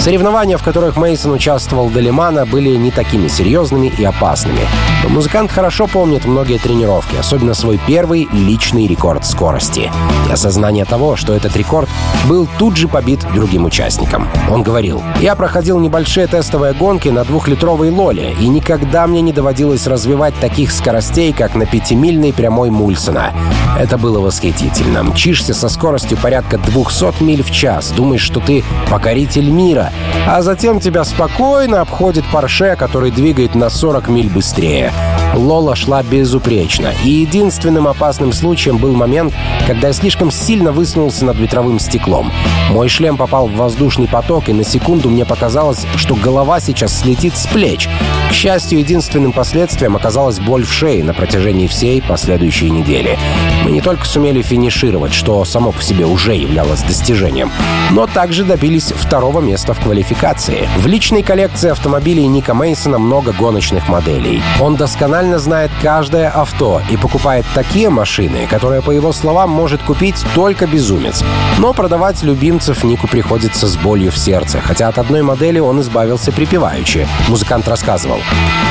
Соревнования, 0.00 0.56
в 0.56 0.62
которых 0.62 0.96
Мейсон 0.96 1.32
участвовал 1.32 1.90
до 1.90 2.00
Лимана, 2.00 2.46
были 2.46 2.70
не 2.70 2.90
такими 2.90 3.28
серьезными 3.28 3.67
и 3.76 4.04
опасными. 4.04 4.60
Но 5.02 5.10
музыкант 5.10 5.50
хорошо 5.50 5.86
помнит 5.86 6.24
многие 6.24 6.58
тренировки, 6.58 7.16
особенно 7.16 7.54
свой 7.54 7.78
первый 7.86 8.28
личный 8.32 8.86
рекорд 8.86 9.26
скорости. 9.26 9.90
И 10.28 10.32
осознание 10.32 10.84
того, 10.84 11.16
что 11.16 11.34
этот 11.34 11.56
рекорд 11.56 11.88
был 12.26 12.48
тут 12.58 12.76
же 12.76 12.88
побит 12.88 13.20
другим 13.34 13.64
участникам. 13.64 14.28
Он 14.50 14.62
говорил, 14.62 15.02
«Я 15.20 15.34
проходил 15.34 15.78
небольшие 15.78 16.26
тестовые 16.26 16.72
гонки 16.72 17.08
на 17.08 17.24
двухлитровой 17.24 17.90
лоле, 17.90 18.34
и 18.40 18.48
никогда 18.48 19.06
мне 19.06 19.20
не 19.20 19.32
доводилось 19.32 19.86
развивать 19.86 20.34
таких 20.40 20.72
скоростей, 20.72 21.32
как 21.32 21.54
на 21.54 21.66
пятимильной 21.66 22.32
прямой 22.32 22.70
Мульсона. 22.70 23.32
Это 23.78 23.98
было 23.98 24.20
восхитительно. 24.20 25.02
Мчишься 25.02 25.54
со 25.54 25.68
скоростью 25.68 26.18
порядка 26.18 26.58
200 26.58 27.22
миль 27.22 27.42
в 27.42 27.50
час, 27.50 27.90
думаешь, 27.90 28.22
что 28.22 28.40
ты 28.40 28.64
покоритель 28.90 29.50
мира, 29.50 29.92
а 30.26 30.42
затем 30.42 30.80
тебя 30.80 31.04
спокойно 31.04 31.80
обходит 31.80 32.24
Порше, 32.32 32.76
который 32.76 33.10
двигает 33.10 33.54
на 33.58 33.70
40 33.70 34.08
миль 34.08 34.30
быстрее. 34.30 34.92
Лола 35.34 35.74
шла 35.74 36.02
безупречно, 36.02 36.92
и 37.04 37.10
единственным 37.10 37.88
опасным 37.88 38.32
случаем 38.32 38.78
был 38.78 38.92
момент, 38.92 39.34
когда 39.66 39.88
я 39.88 39.92
слишком 39.92 40.30
сильно 40.30 40.72
высунулся 40.72 41.24
над 41.24 41.36
ветровым 41.36 41.78
стеклом. 41.78 42.32
Мой 42.70 42.88
шлем 42.88 43.16
попал 43.16 43.48
в 43.48 43.56
воздушный 43.56 44.06
поток, 44.06 44.48
и 44.48 44.52
на 44.52 44.64
секунду 44.64 45.10
мне 45.10 45.24
показалось, 45.24 45.84
что 45.96 46.14
голова 46.14 46.60
сейчас 46.60 47.00
слетит 47.00 47.36
с 47.36 47.46
плеч. 47.46 47.88
К 48.28 48.32
счастью, 48.32 48.80
единственным 48.80 49.32
последствием 49.32 49.96
оказалась 49.96 50.38
боль 50.38 50.64
в 50.64 50.72
шее 50.72 51.02
на 51.02 51.14
протяжении 51.14 51.66
всей 51.66 52.02
последующей 52.02 52.70
недели. 52.70 53.18
Мы 53.64 53.70
не 53.70 53.80
только 53.80 54.04
сумели 54.04 54.42
финишировать, 54.42 55.14
что 55.14 55.44
само 55.44 55.72
по 55.72 55.82
себе 55.82 56.04
уже 56.04 56.34
являлось 56.34 56.82
достижением, 56.82 57.50
но 57.90 58.06
также 58.06 58.44
добились 58.44 58.92
второго 58.92 59.40
места 59.40 59.72
в 59.72 59.80
квалификации. 59.80 60.68
В 60.76 60.86
личной 60.86 61.22
коллекции 61.22 61.70
автомобилей 61.70 62.26
Ника 62.26 62.52
Мейсона 62.52 62.98
много 62.98 63.32
гоночных 63.32 63.88
моделей. 63.88 64.42
Он 64.60 64.76
досконально 64.76 65.38
знает 65.38 65.70
каждое 65.82 66.28
авто 66.28 66.82
и 66.90 66.96
покупает 66.96 67.46
такие 67.54 67.88
машины, 67.88 68.46
которые, 68.48 68.82
по 68.82 68.90
его 68.90 69.12
словам, 69.12 69.50
может 69.50 69.82
купить 69.82 70.22
только 70.34 70.66
безумец. 70.66 71.24
Но 71.58 71.72
продавать 71.72 72.22
любимцев 72.22 72.84
Нику 72.84 73.08
приходится 73.08 73.66
с 73.66 73.76
болью 73.78 74.12
в 74.12 74.18
сердце, 74.18 74.60
хотя 74.60 74.88
от 74.88 74.98
одной 74.98 75.22
модели 75.22 75.58
он 75.58 75.80
избавился 75.80 76.30
припеваючи. 76.30 77.08
Музыкант 77.28 77.66
рассказывал. 77.66 78.17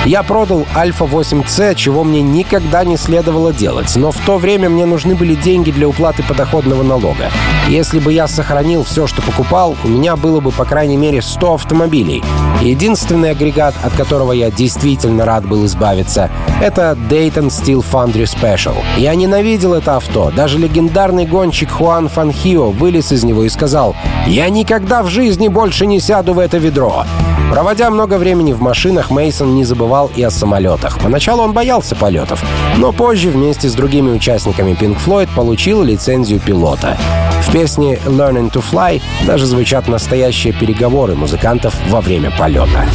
«Я 0.05 0.23
продал 0.23 0.65
Альфа 0.75 1.05
8C, 1.05 1.75
чего 1.75 2.03
мне 2.03 2.21
никогда 2.21 2.83
не 2.83 2.97
следовало 2.97 3.53
делать, 3.53 3.95
но 3.95 4.11
в 4.11 4.17
то 4.25 4.37
время 4.37 4.69
мне 4.69 4.85
нужны 4.85 5.15
были 5.15 5.35
деньги 5.35 5.71
для 5.71 5.87
уплаты 5.87 6.23
подоходного 6.23 6.83
налога. 6.83 7.29
Если 7.67 7.99
бы 7.99 8.13
я 8.13 8.27
сохранил 8.27 8.83
все, 8.83 9.07
что 9.07 9.21
покупал, 9.21 9.75
у 9.83 9.87
меня 9.87 10.15
было 10.15 10.39
бы 10.39 10.51
по 10.51 10.63
крайней 10.63 10.97
мере 10.97 11.21
100 11.21 11.53
автомобилей. 11.55 12.23
Единственный 12.61 13.31
агрегат, 13.31 13.75
от 13.83 13.93
которого 13.93 14.31
я 14.31 14.49
действительно 14.49 15.25
рад 15.25 15.45
был 15.45 15.65
избавиться, 15.65 16.29
это 16.61 16.97
Dayton 17.09 17.47
Steel 17.47 17.85
Foundry 17.91 18.23
Special. 18.23 18.75
Я 18.97 19.13
ненавидел 19.15 19.73
это 19.73 19.97
авто. 19.97 20.31
Даже 20.35 20.57
легендарный 20.57 21.25
гонщик 21.25 21.69
Хуан 21.69 22.07
Фанхио 22.07 22.71
вылез 22.71 23.11
из 23.11 23.23
него 23.23 23.43
и 23.43 23.49
сказал 23.49 23.95
«Я 24.25 24.49
никогда 24.49 25.03
в 25.03 25.07
жизни 25.07 25.47
больше 25.47 25.85
не 25.85 25.99
сяду 25.99 26.33
в 26.33 26.39
это 26.39 26.57
ведро». 26.57 27.03
Проводя 27.51 27.89
много 27.89 28.17
времени 28.17 28.51
в 28.51 28.61
машинах, 28.61 29.09
Мейсон 29.37 29.53
не 29.53 29.65
забывал 29.65 30.09
и 30.15 30.23
о 30.23 30.31
самолетах. 30.31 30.97
Поначалу 30.97 31.43
он 31.43 31.53
боялся 31.53 31.95
полетов, 31.95 32.43
но 32.77 32.91
позже 32.91 33.29
вместе 33.29 33.69
с 33.69 33.75
другими 33.75 34.09
участниками 34.09 34.71
Pink 34.71 34.97
Floyd 35.05 35.29
получил 35.35 35.83
лицензию 35.83 36.39
пилота. 36.39 36.97
В 37.43 37.51
песне 37.51 37.99
«Learning 38.05 38.51
to 38.51 38.63
Fly» 38.67 38.99
даже 39.27 39.45
звучат 39.45 39.87
настоящие 39.87 40.53
переговоры 40.53 41.13
музыкантов 41.13 41.75
во 41.89 42.01
время 42.01 42.31
полета. 42.31 42.87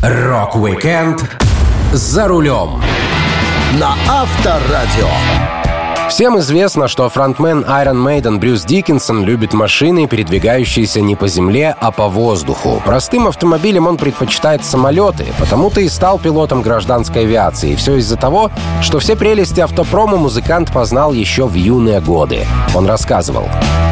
Rock-Weekend 0.00 1.28
за 1.92 2.28
рулем 2.28 2.80
на 3.80 3.96
Авторадио. 4.08 5.59
Всем 6.10 6.40
известно, 6.40 6.88
что 6.88 7.08
фронтмен 7.08 7.64
Iron 7.64 8.04
Maiden 8.04 8.38
Брюс 8.38 8.64
Дикинсон 8.64 9.24
любит 9.24 9.54
машины, 9.54 10.08
передвигающиеся 10.08 11.00
не 11.00 11.14
по 11.14 11.28
земле, 11.28 11.74
а 11.78 11.92
по 11.92 12.08
воздуху. 12.08 12.82
Простым 12.84 13.28
автомобилям 13.28 13.86
он 13.86 13.96
предпочитает 13.96 14.64
самолеты, 14.64 15.26
потому-то 15.38 15.80
и 15.80 15.88
стал 15.88 16.18
пилотом 16.18 16.62
гражданской 16.62 17.22
авиации. 17.22 17.76
Все 17.76 17.94
из-за 17.94 18.16
того, 18.16 18.50
что 18.82 18.98
все 18.98 19.14
прелести 19.14 19.60
автопрома 19.60 20.16
музыкант 20.16 20.72
познал 20.72 21.12
еще 21.12 21.46
в 21.46 21.54
юные 21.54 22.00
годы. 22.00 22.44
Он 22.74 22.86
рассказывал. 22.86 23.48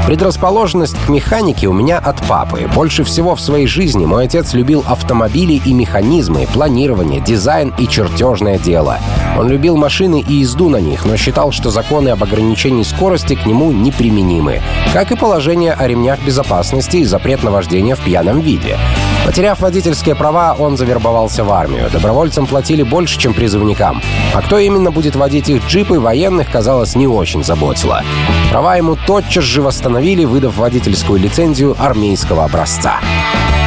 Предрасположенность 0.09 0.97
к 1.05 1.11
механике 1.11 1.67
у 1.67 1.75
меня 1.75 1.99
от 1.99 2.27
папы. 2.27 2.67
Больше 2.75 3.05
всего 3.05 3.37
в 3.37 3.43
своей 3.43 3.67
жизни 3.67 4.07
мой 4.07 4.25
отец 4.25 4.55
любил 4.55 4.83
автомобили 4.89 5.61
и 5.63 5.75
механизмы, 5.75 6.49
планирование, 6.51 7.21
дизайн 7.21 7.75
и 7.77 7.87
чертежное 7.87 8.59
дело. 8.59 9.01
Он 9.39 9.51
любил 9.51 9.77
машины 9.77 10.25
и 10.27 10.37
езду 10.37 10.71
на 10.71 10.79
них, 10.81 11.05
но 11.05 11.19
считал, 11.19 11.53
что 11.53 11.69
законы 11.69 12.09
об 12.09 12.23
ограничении 12.25 12.85
скорости 12.85 13.35
к 13.35 13.45
нему 13.45 13.71
неприменимы, 13.71 14.63
как 14.95 15.13
и 15.13 15.15
положение 15.15 15.75
о 15.75 15.87
ремнях 15.87 16.21
безопасности 16.25 16.97
и 16.97 17.05
запрет 17.05 17.43
на 17.43 17.51
вождение 17.51 17.95
в 17.95 18.01
пьяном 18.01 18.41
виде. 18.41 18.79
Потеряв 19.27 19.61
водительские 19.61 20.15
права, 20.15 20.57
он 20.59 20.79
завербовался 20.79 21.45
в 21.45 21.53
армию. 21.53 21.91
Добровольцам 21.93 22.47
платили 22.47 22.83
больше, 22.83 23.19
чем 23.19 23.35
призывникам. 23.35 24.01
А 24.33 24.41
кто 24.41 24.59
именно 24.59 24.91
будет 24.91 25.17
водить 25.17 25.51
их 25.51 25.67
джипы, 25.67 26.01
военных, 26.01 26.51
казалось, 26.51 26.97
не 26.97 27.07
очень 27.07 27.45
заботило. 27.45 28.03
Права 28.51 28.77
ему 28.77 28.97
тотчас 28.97 29.45
же 29.45 29.61
восстановили, 29.61 29.98
выдав 30.25 30.57
водительскую 30.57 31.19
лицензию 31.19 31.75
армейского 31.77 32.45
образца. 32.45 33.01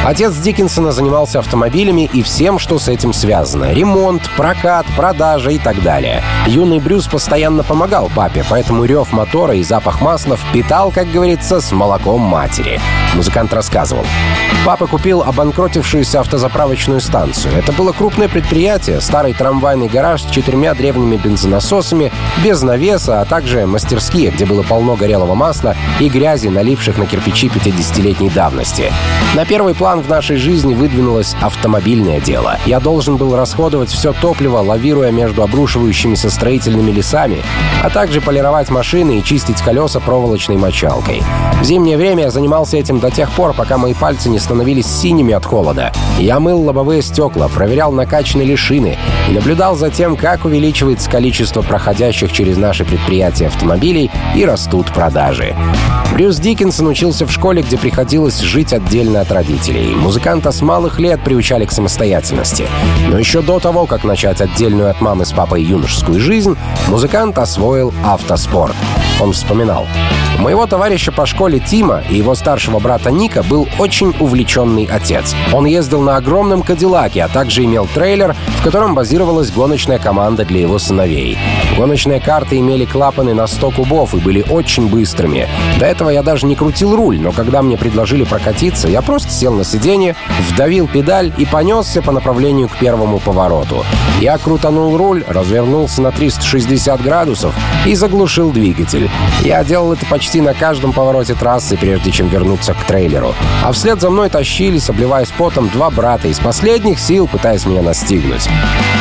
Отец 0.04 0.34
Диккенсона 0.34 0.90
занимался 0.90 1.38
автомобилями 1.38 2.10
и 2.12 2.22
всем, 2.22 2.58
что 2.58 2.80
с 2.80 2.88
этим 2.88 3.12
связано. 3.12 3.72
Ремонт, 3.72 4.28
прокат, 4.36 4.84
продажа 4.96 5.50
и 5.50 5.58
так 5.58 5.80
далее. 5.80 6.24
Юный 6.48 6.80
Брюс 6.80 7.06
постоянно 7.06 7.62
помогал 7.62 8.10
папе, 8.12 8.44
поэтому 8.50 8.84
рев 8.84 9.12
мотора 9.12 9.54
и 9.54 9.62
запах 9.62 10.00
масла 10.00 10.36
впитал, 10.36 10.90
как 10.90 11.08
говорится, 11.08 11.60
с 11.60 11.70
молоком 11.70 12.20
матери. 12.20 12.80
Музыкант 13.14 13.52
рассказывал. 13.52 14.04
Папа 14.64 14.86
купил 14.86 15.22
обанкротившуюся 15.22 16.20
автозаправочную 16.20 17.00
станцию. 17.00 17.54
Это 17.56 17.72
было 17.72 17.92
крупное 17.92 18.28
предприятие, 18.28 19.00
старый 19.00 19.34
трамвайный 19.34 19.88
гараж 19.88 20.22
с 20.22 20.30
четырьмя 20.30 20.74
древними 20.74 21.16
бензонасосами, 21.16 22.10
без 22.42 22.62
навеса, 22.62 23.20
а 23.20 23.24
также 23.24 23.66
мастерские, 23.66 24.30
где 24.30 24.46
было 24.46 24.62
полно 24.62 24.96
горелого 24.96 25.34
масла 25.34 25.76
и 26.00 26.08
грязи, 26.08 26.48
налипших 26.48 26.98
на 26.98 27.06
кирпичи 27.06 27.48
50-летней 27.48 28.30
давности. 28.30 28.92
На 29.34 29.44
первый 29.44 29.74
план 29.74 29.91
в 30.00 30.08
нашей 30.08 30.36
жизни 30.36 30.74
выдвинулось 30.74 31.36
автомобильное 31.42 32.20
дело. 32.20 32.58
Я 32.64 32.80
должен 32.80 33.16
был 33.16 33.36
расходовать 33.36 33.90
все 33.90 34.12
топливо, 34.12 34.58
лавируя 34.58 35.10
между 35.10 35.42
обрушивающимися 35.42 36.30
строительными 36.30 36.90
лесами, 36.90 37.42
а 37.82 37.90
также 37.90 38.20
полировать 38.20 38.70
машины 38.70 39.18
и 39.18 39.24
чистить 39.24 39.60
колеса 39.60 40.00
проволочной 40.00 40.56
мочалкой. 40.56 41.22
В 41.60 41.64
зимнее 41.64 41.96
время 41.96 42.24
я 42.24 42.30
занимался 42.30 42.76
этим 42.76 43.00
до 43.00 43.10
тех 43.10 43.30
пор, 43.32 43.52
пока 43.54 43.76
мои 43.76 43.94
пальцы 43.94 44.28
не 44.28 44.38
становились 44.38 44.86
синими 44.86 45.34
от 45.34 45.44
холода. 45.44 45.92
Я 46.18 46.40
мыл 46.40 46.60
лобовые 46.62 47.02
стекла, 47.02 47.48
проверял 47.48 47.92
накачанные 47.92 48.46
ли 48.46 48.56
шины 48.56 48.96
и 49.28 49.32
наблюдал 49.32 49.76
за 49.76 49.90
тем, 49.90 50.16
как 50.16 50.44
увеличивается 50.44 51.10
количество 51.10 51.62
проходящих 51.62 52.32
через 52.32 52.56
наши 52.56 52.84
предприятия 52.84 53.48
автомобилей 53.48 54.10
и 54.34 54.44
растут 54.44 54.92
продажи. 54.92 55.56
Брюс 56.12 56.36
Диккенсон 56.36 56.88
учился 56.88 57.26
в 57.26 57.32
школе, 57.32 57.62
где 57.62 57.78
приходилось 57.78 58.38
жить 58.38 58.72
отдельно 58.72 59.22
от 59.22 59.32
родителей. 59.32 59.81
Музыканта 59.88 60.52
с 60.52 60.62
малых 60.62 60.98
лет 60.98 61.22
приучали 61.24 61.64
к 61.64 61.72
самостоятельности. 61.72 62.66
Но 63.08 63.18
еще 63.18 63.42
до 63.42 63.58
того, 63.58 63.86
как 63.86 64.04
начать 64.04 64.40
отдельную 64.40 64.90
от 64.90 65.00
мамы 65.00 65.24
с 65.24 65.32
папой 65.32 65.62
юношескую 65.62 66.20
жизнь, 66.20 66.56
музыкант 66.88 67.38
освоил 67.38 67.92
автоспорт. 68.04 68.76
Он 69.22 69.32
вспоминал. 69.32 69.86
У 70.36 70.42
моего 70.42 70.66
товарища 70.66 71.12
по 71.12 71.26
школе 71.26 71.60
Тима 71.60 72.02
и 72.10 72.16
его 72.16 72.34
старшего 72.34 72.80
брата 72.80 73.12
Ника 73.12 73.44
был 73.44 73.68
очень 73.78 74.12
увлеченный 74.18 74.88
отец. 74.90 75.36
Он 75.52 75.64
ездил 75.64 76.00
на 76.00 76.16
огромном 76.16 76.62
Кадиллаке, 76.62 77.22
а 77.22 77.28
также 77.28 77.64
имел 77.64 77.86
трейлер, 77.86 78.34
в 78.58 78.64
котором 78.64 78.96
базировалась 78.96 79.52
гоночная 79.52 80.00
команда 80.00 80.44
для 80.44 80.62
его 80.62 80.80
сыновей. 80.80 81.38
Гоночные 81.78 82.20
карты 82.20 82.58
имели 82.58 82.84
клапаны 82.84 83.32
на 83.32 83.46
100 83.46 83.70
кубов 83.70 84.14
и 84.14 84.18
были 84.18 84.44
очень 84.50 84.88
быстрыми. 84.88 85.46
До 85.78 85.86
этого 85.86 86.10
я 86.10 86.24
даже 86.24 86.46
не 86.46 86.56
крутил 86.56 86.96
руль, 86.96 87.20
но 87.20 87.30
когда 87.30 87.62
мне 87.62 87.76
предложили 87.76 88.24
прокатиться, 88.24 88.88
я 88.88 89.02
просто 89.02 89.30
сел 89.30 89.54
на 89.54 89.62
сиденье, 89.62 90.16
вдавил 90.50 90.88
педаль 90.88 91.32
и 91.38 91.46
понесся 91.46 92.02
по 92.02 92.10
направлению 92.10 92.68
к 92.68 92.76
первому 92.76 93.20
повороту. 93.20 93.84
Я 94.20 94.36
крутанул 94.38 94.96
руль, 94.96 95.24
развернулся 95.28 96.02
на 96.02 96.10
360 96.10 97.00
градусов 97.00 97.54
и 97.86 97.94
заглушил 97.94 98.50
двигатель. 98.50 99.08
Я 99.42 99.64
делал 99.64 99.92
это 99.92 100.06
почти 100.06 100.40
на 100.40 100.54
каждом 100.54 100.92
повороте 100.92 101.34
трассы, 101.34 101.76
прежде 101.76 102.12
чем 102.12 102.28
вернуться 102.28 102.74
к 102.74 102.84
трейлеру. 102.84 103.34
А 103.64 103.72
вслед 103.72 104.00
за 104.00 104.08
мной 104.08 104.30
тащились, 104.30 104.88
обливаясь 104.88 105.32
потом, 105.36 105.68
два 105.68 105.90
брата 105.90 106.28
из 106.28 106.38
последних 106.38 107.00
сил, 107.00 107.26
пытаясь 107.26 107.66
меня 107.66 107.82
настигнуть. 107.82 108.48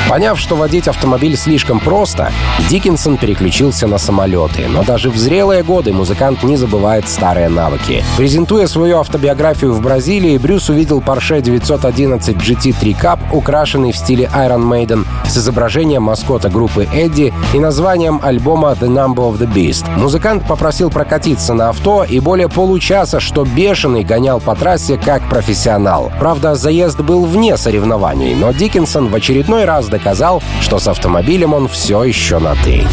Поняв, 0.10 0.40
что 0.40 0.56
водить 0.56 0.90
автомобиль 0.90 1.38
слишком 1.38 1.80
просто, 1.80 2.34
Диккенсон 2.70 3.18
переключился 3.18 3.88
на 3.88 3.98
самолеты. 3.98 4.68
Но 4.68 4.84
даже 4.84 5.10
в 5.10 5.18
зрелые 5.18 5.64
годы 5.64 5.94
музыкант 5.94 6.44
не 6.44 6.58
забывает 6.58 7.08
старые 7.08 7.48
навыки. 7.48 8.04
Презентуя 8.18 8.68
свою 8.68 9.00
автобиографию 9.00 9.72
в 9.72 9.82
Бразилии, 9.82 10.38
Брюс 10.38 10.70
увидел 10.70 11.00
Porsche 11.00 11.42
911 11.42 12.36
GT3 12.36 13.00
Cup, 13.00 13.20
украшенный 13.32 13.94
в 13.94 13.98
стиле 13.98 14.30
Iron 14.34 14.64
Maiden, 14.64 15.06
с 15.26 15.38
изображением 15.38 16.04
маскота 16.04 16.50
группы 16.50 16.88
Эдди 16.92 17.34
и 17.54 17.60
названием 17.60 18.20
альбома 18.22 18.72
The 18.72 18.90
Number 18.90 19.32
of 19.32 19.40
the 19.40 19.48
Beast. 19.48 19.86
Музыкант 20.02 20.48
попросил 20.48 20.90
прокатиться 20.90 21.54
на 21.54 21.70
авто 21.70 22.04
и 22.04 22.20
более 22.20 22.50
получаса, 22.50 23.20
что 23.20 23.46
бешеный, 23.46 24.04
гонял 24.04 24.40
по 24.40 24.56
трассе 24.56 24.98
как 24.98 25.22
профессионал. 25.30 26.12
Правда, 26.18 26.56
заезд 26.56 27.00
был 27.02 27.24
вне 27.26 27.56
соревнований, 27.56 28.34
но 28.34 28.52
Диккенсон 28.52 29.10
в 29.10 29.16
очередной 29.16 29.66
раз 29.66 29.90
доказал, 29.90 30.42
что 30.60 30.80
с 30.80 30.88
автомобилем 30.88 31.54
он 31.54 31.68
все 31.68 32.04
еще 32.04 32.40
на 32.40 32.56
«ты». 32.56 32.84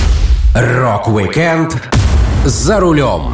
Rock-Weekend 0.55 1.83
за 2.45 2.79
рулем 2.79 3.33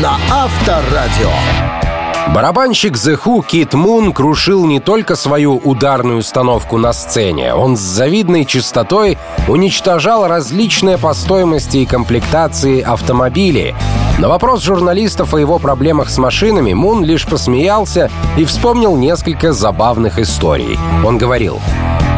на 0.00 0.16
Авторадио. 0.30 1.77
Барабанщик 2.34 2.94
The 2.94 3.18
Who 3.24 3.44
Кит 3.44 3.72
Мун 3.74 4.12
крушил 4.12 4.66
не 4.66 4.80
только 4.80 5.16
свою 5.16 5.56
ударную 5.56 6.18
установку 6.18 6.76
на 6.76 6.92
сцене, 6.92 7.54
он 7.54 7.76
с 7.76 7.80
завидной 7.80 8.44
частотой 8.44 9.18
уничтожал 9.48 10.28
различные 10.28 10.98
по 10.98 11.14
стоимости 11.14 11.78
и 11.78 11.86
комплектации 11.86 12.82
автомобили. 12.82 13.74
На 14.18 14.28
вопрос 14.28 14.62
журналистов 14.62 15.32
о 15.32 15.38
его 15.38 15.58
проблемах 15.58 16.10
с 16.10 16.18
машинами 16.18 16.74
Мун 16.74 17.02
лишь 17.02 17.26
посмеялся 17.26 18.10
и 18.36 18.44
вспомнил 18.44 18.96
несколько 18.96 19.52
забавных 19.52 20.18
историй. 20.18 20.78
Он 21.04 21.18
говорил, 21.18 21.60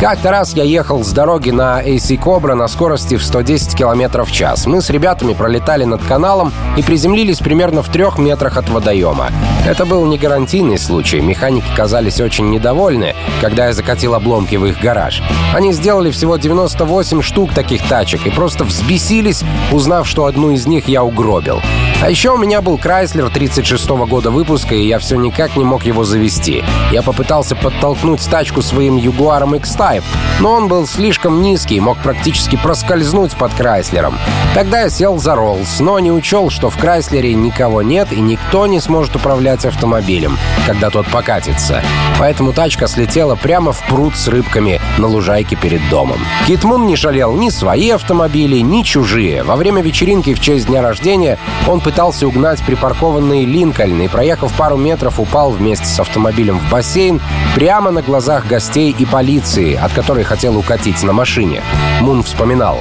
как-то 0.00 0.30
раз 0.30 0.54
я 0.54 0.64
ехал 0.64 1.04
с 1.04 1.12
дороги 1.12 1.50
на 1.50 1.82
AC 1.82 2.18
Cobra 2.18 2.54
на 2.54 2.68
скорости 2.68 3.16
в 3.16 3.22
110 3.22 3.76
км 3.76 4.24
в 4.24 4.32
час. 4.32 4.64
Мы 4.64 4.80
с 4.80 4.88
ребятами 4.88 5.34
пролетали 5.34 5.84
над 5.84 6.02
каналом 6.02 6.54
и 6.78 6.82
приземлились 6.82 7.40
примерно 7.40 7.82
в 7.82 7.90
трех 7.90 8.16
метрах 8.16 8.56
от 8.56 8.70
водоема. 8.70 9.28
Это 9.66 9.84
был 9.84 10.06
не 10.06 10.16
гарантийный 10.16 10.78
случай. 10.78 11.20
Механики 11.20 11.66
казались 11.76 12.18
очень 12.18 12.48
недовольны, 12.48 13.14
когда 13.42 13.66
я 13.66 13.74
закатил 13.74 14.14
обломки 14.14 14.56
в 14.56 14.64
их 14.64 14.80
гараж. 14.80 15.22
Они 15.54 15.74
сделали 15.74 16.10
всего 16.10 16.38
98 16.38 17.20
штук 17.20 17.52
таких 17.52 17.86
тачек 17.86 18.26
и 18.26 18.30
просто 18.30 18.64
взбесились, 18.64 19.42
узнав, 19.70 20.08
что 20.08 20.24
одну 20.24 20.52
из 20.52 20.66
них 20.66 20.88
я 20.88 21.04
угробил. 21.04 21.60
А 22.02 22.08
еще 22.08 22.30
у 22.30 22.38
меня 22.38 22.62
был 22.62 22.78
Крайслер 22.78 23.28
36 23.28 23.90
-го 23.90 24.06
года 24.06 24.30
выпуска, 24.30 24.74
и 24.74 24.86
я 24.86 24.98
все 24.98 25.16
никак 25.16 25.56
не 25.56 25.64
мог 25.64 25.84
его 25.84 26.02
завести. 26.04 26.64
Я 26.90 27.02
попытался 27.02 27.54
подтолкнуть 27.54 28.26
тачку 28.30 28.62
своим 28.62 28.96
Ягуаром 28.96 29.54
X-Type, 29.56 29.89
но 30.40 30.52
он 30.52 30.68
был 30.68 30.86
слишком 30.86 31.42
низкий 31.42 31.76
и 31.76 31.80
мог 31.80 31.98
практически 31.98 32.56
проскользнуть 32.56 33.34
под 33.34 33.52
Крайслером. 33.54 34.18
Тогда 34.54 34.82
я 34.82 34.90
сел 34.90 35.18
за 35.18 35.34
Роллс, 35.34 35.80
но 35.80 35.98
не 35.98 36.10
учел, 36.10 36.50
что 36.50 36.70
в 36.70 36.76
Крайслере 36.76 37.34
никого 37.34 37.82
нет 37.82 38.12
и 38.12 38.20
никто 38.20 38.66
не 38.66 38.80
сможет 38.80 39.16
управлять 39.16 39.64
автомобилем, 39.64 40.38
когда 40.66 40.90
тот 40.90 41.06
покатится. 41.06 41.82
Поэтому 42.18 42.52
тачка 42.52 42.86
слетела 42.86 43.34
прямо 43.34 43.72
в 43.72 43.82
пруд 43.88 44.16
с 44.16 44.28
рыбками 44.28 44.80
на 44.98 45.06
лужайке 45.06 45.56
перед 45.56 45.80
домом. 45.88 46.18
Китмун 46.46 46.86
не 46.86 46.96
жалел 46.96 47.34
ни 47.34 47.48
свои 47.48 47.90
автомобили, 47.90 48.58
ни 48.58 48.82
чужие. 48.82 49.42
Во 49.42 49.56
время 49.56 49.82
вечеринки 49.82 50.34
в 50.34 50.40
честь 50.40 50.66
дня 50.66 50.82
рождения 50.82 51.38
он 51.66 51.80
пытался 51.80 52.26
угнать 52.26 52.62
припаркованный 52.62 53.44
Линкольн 53.44 54.02
и, 54.02 54.08
проехав 54.08 54.52
пару 54.54 54.76
метров, 54.76 55.18
упал 55.18 55.50
вместе 55.50 55.86
с 55.86 55.98
автомобилем 56.00 56.58
в 56.58 56.70
бассейн 56.70 57.20
прямо 57.54 57.90
на 57.90 58.02
глазах 58.02 58.46
гостей 58.46 58.94
и 58.98 59.04
полиции, 59.04 59.74
от 59.80 59.92
которой 59.92 60.24
хотел 60.24 60.56
укатить 60.56 61.02
на 61.02 61.12
машине. 61.12 61.62
Мун 62.00 62.22
вспоминал. 62.22 62.80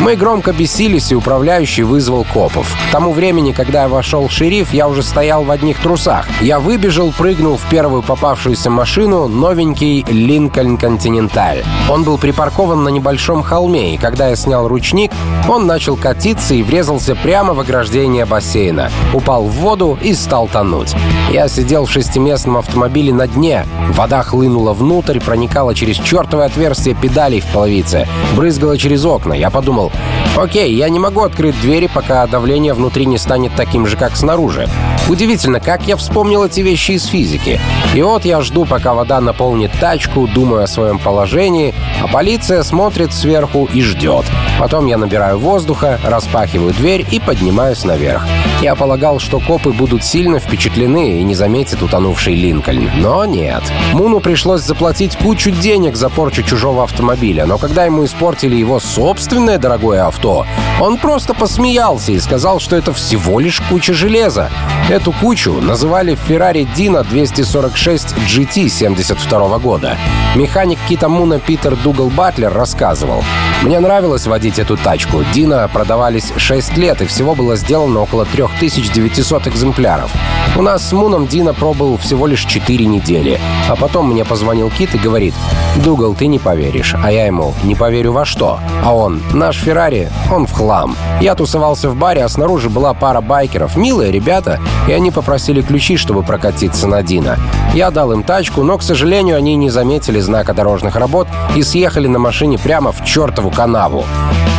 Мы 0.00 0.16
громко 0.16 0.52
бесились, 0.52 1.12
и 1.12 1.14
управляющий 1.14 1.82
вызвал 1.84 2.24
копов. 2.24 2.76
К 2.88 2.92
тому 2.92 3.12
времени, 3.12 3.52
когда 3.52 3.82
я 3.82 3.88
вошел 3.88 4.28
шериф, 4.28 4.74
я 4.74 4.88
уже 4.88 5.02
стоял 5.02 5.44
в 5.44 5.50
одних 5.50 5.78
трусах. 5.78 6.26
Я 6.42 6.58
выбежал, 6.58 7.12
прыгнул 7.16 7.56
в 7.56 7.62
первую 7.70 8.02
попавшуюся 8.02 8.70
машину, 8.70 9.28
новенький 9.28 10.04
Линкольн 10.08 10.76
Континенталь. 10.76 11.62
Он 11.88 12.02
был 12.02 12.18
припаркован 12.18 12.82
на 12.82 12.88
небольшом 12.88 13.42
холме, 13.42 13.94
и 13.94 13.96
когда 13.96 14.28
я 14.28 14.36
снял 14.36 14.68
ручник, 14.68 15.12
он 15.48 15.66
начал 15.66 15.96
катиться 15.96 16.54
и 16.54 16.62
врезался 16.62 17.14
прямо 17.14 17.54
в 17.54 17.60
ограждение 17.60 18.26
бассейна. 18.26 18.90
Упал 19.14 19.44
в 19.44 19.52
воду 19.52 19.98
и 20.02 20.12
стал 20.12 20.48
тонуть. 20.48 20.94
Я 21.30 21.48
сидел 21.48 21.86
в 21.86 21.90
шестиместном 21.90 22.58
автомобиле 22.58 23.12
на 23.12 23.26
дне. 23.26 23.64
Вода 23.90 24.22
хлынула 24.22 24.72
внутрь, 24.72 25.20
проникала 25.20 25.74
через 25.74 25.98
чертовое 26.34 26.46
отверстие 26.46 26.94
педалей 26.94 27.40
в 27.40 27.46
половице, 27.46 28.08
брызгала 28.34 28.76
через 28.76 29.04
окна. 29.04 29.34
Я 29.34 29.50
подумал, 29.50 29.92
окей, 30.36 30.74
я 30.74 30.88
не 30.88 30.98
могу 30.98 31.22
открыть 31.22 31.60
двери, 31.60 31.88
пока 31.92 32.26
давление 32.26 32.74
внутри 32.74 33.06
не 33.06 33.18
станет 33.18 33.54
таким 33.54 33.86
же, 33.86 33.96
как 33.96 34.16
снаружи. 34.16 34.68
Удивительно, 35.08 35.60
как 35.60 35.86
я 35.86 35.96
вспомнил 35.96 36.44
эти 36.44 36.60
вещи 36.60 36.92
из 36.92 37.04
физики. 37.04 37.60
И 37.94 38.02
вот 38.02 38.24
я 38.24 38.40
жду, 38.40 38.64
пока 38.64 38.94
вода 38.94 39.20
наполнит 39.20 39.70
тачку, 39.78 40.26
думаю 40.26 40.64
о 40.64 40.66
своем 40.66 40.98
положении, 40.98 41.74
а 42.02 42.08
полиция 42.08 42.62
смотрит 42.62 43.12
сверху 43.12 43.68
и 43.72 43.80
ждет. 43.82 44.24
Потом 44.58 44.86
я 44.86 44.96
набираю 44.96 45.38
воздуха, 45.38 46.00
распахиваю 46.04 46.72
дверь 46.72 47.06
и 47.10 47.20
поднимаюсь 47.20 47.84
наверх. 47.84 48.26
Я 48.62 48.74
полагал, 48.74 49.18
что 49.18 49.40
копы 49.40 49.72
будут 49.72 50.04
сильно 50.04 50.38
впечатлены 50.38 51.20
и 51.20 51.22
не 51.22 51.34
заметят 51.34 51.82
утонувший 51.82 52.34
Линкольн. 52.34 52.88
Но 52.96 53.24
нет. 53.26 53.62
Муну 53.92 54.20
пришлось 54.20 54.62
заплатить 54.62 55.16
кучу 55.16 55.50
денег 55.50 55.96
за 55.96 56.08
порчу 56.24 56.42
чужого 56.42 56.84
автомобиля, 56.84 57.44
но 57.44 57.58
когда 57.58 57.84
ему 57.84 58.02
испортили 58.02 58.56
его 58.56 58.80
собственное 58.80 59.58
дорогое 59.58 60.06
авто, 60.06 60.46
он 60.80 60.96
просто 60.96 61.34
посмеялся 61.34 62.12
и 62.12 62.18
сказал, 62.18 62.60
что 62.60 62.76
это 62.76 62.94
всего 62.94 63.40
лишь 63.40 63.60
куча 63.68 63.92
железа. 63.92 64.50
Эту 64.88 65.12
кучу 65.12 65.52
называли 65.52 66.16
Ferrari 66.16 66.66
Dino 66.74 67.06
246 67.06 68.14
GT 68.14 68.70
72 68.70 69.58
года. 69.58 69.98
Механик 70.34 70.78
Кита 70.88 71.10
Муна 71.10 71.38
Питер 71.38 71.76
Дугал 71.76 72.08
Батлер 72.08 72.54
рассказывал. 72.54 73.22
«Мне 73.64 73.80
нравилось 73.80 74.26
водить 74.26 74.58
эту 74.58 74.76
тачку. 74.76 75.24
Дина 75.32 75.66
продавались 75.72 76.34
6 76.36 76.76
лет, 76.76 77.00
и 77.00 77.06
всего 77.06 77.34
было 77.34 77.56
сделано 77.56 78.00
около 78.00 78.26
3900 78.26 79.46
экземпляров. 79.46 80.12
У 80.54 80.60
нас 80.60 80.86
с 80.86 80.92
Муном 80.92 81.26
Дина 81.26 81.54
пробыл 81.54 81.96
всего 81.96 82.26
лишь 82.26 82.44
4 82.44 82.84
недели. 82.84 83.40
А 83.66 83.74
потом 83.74 84.10
мне 84.10 84.26
позвонил 84.26 84.70
Кит 84.70 84.94
и 84.94 84.98
говорит, 84.98 85.34
«Дугал, 85.82 86.14
ты 86.14 86.26
не 86.26 86.38
поверишь». 86.38 86.94
А 87.02 87.10
я 87.10 87.24
ему, 87.24 87.54
«Не 87.64 87.74
поверю 87.74 88.12
во 88.12 88.26
что?» 88.26 88.60
А 88.84 88.94
он, 88.94 89.22
«Наш 89.32 89.56
Феррари, 89.56 90.10
он 90.30 90.46
в 90.46 90.52
хлам». 90.52 90.94
Я 91.22 91.34
тусовался 91.34 91.88
в 91.88 91.96
баре, 91.96 92.22
а 92.22 92.28
снаружи 92.28 92.68
была 92.68 92.92
пара 92.92 93.22
байкеров. 93.22 93.76
Милые 93.76 94.12
ребята, 94.12 94.60
и 94.86 94.92
они 94.92 95.10
попросили 95.10 95.62
ключи, 95.62 95.96
чтобы 95.96 96.22
прокатиться 96.22 96.86
на 96.86 97.02
Дина. 97.02 97.38
Я 97.72 97.90
дал 97.90 98.12
им 98.12 98.22
тачку, 98.22 98.62
но, 98.62 98.76
к 98.76 98.82
сожалению, 98.82 99.36
они 99.36 99.56
не 99.56 99.70
заметили 99.70 100.20
знака 100.20 100.52
дорожных 100.52 100.96
работ 100.96 101.26
и 101.56 101.62
съехали 101.62 102.08
на 102.08 102.18
машине 102.18 102.58
прямо 102.58 102.92
в 102.92 103.02
чертову 103.04 103.50
канаву. 103.54 104.04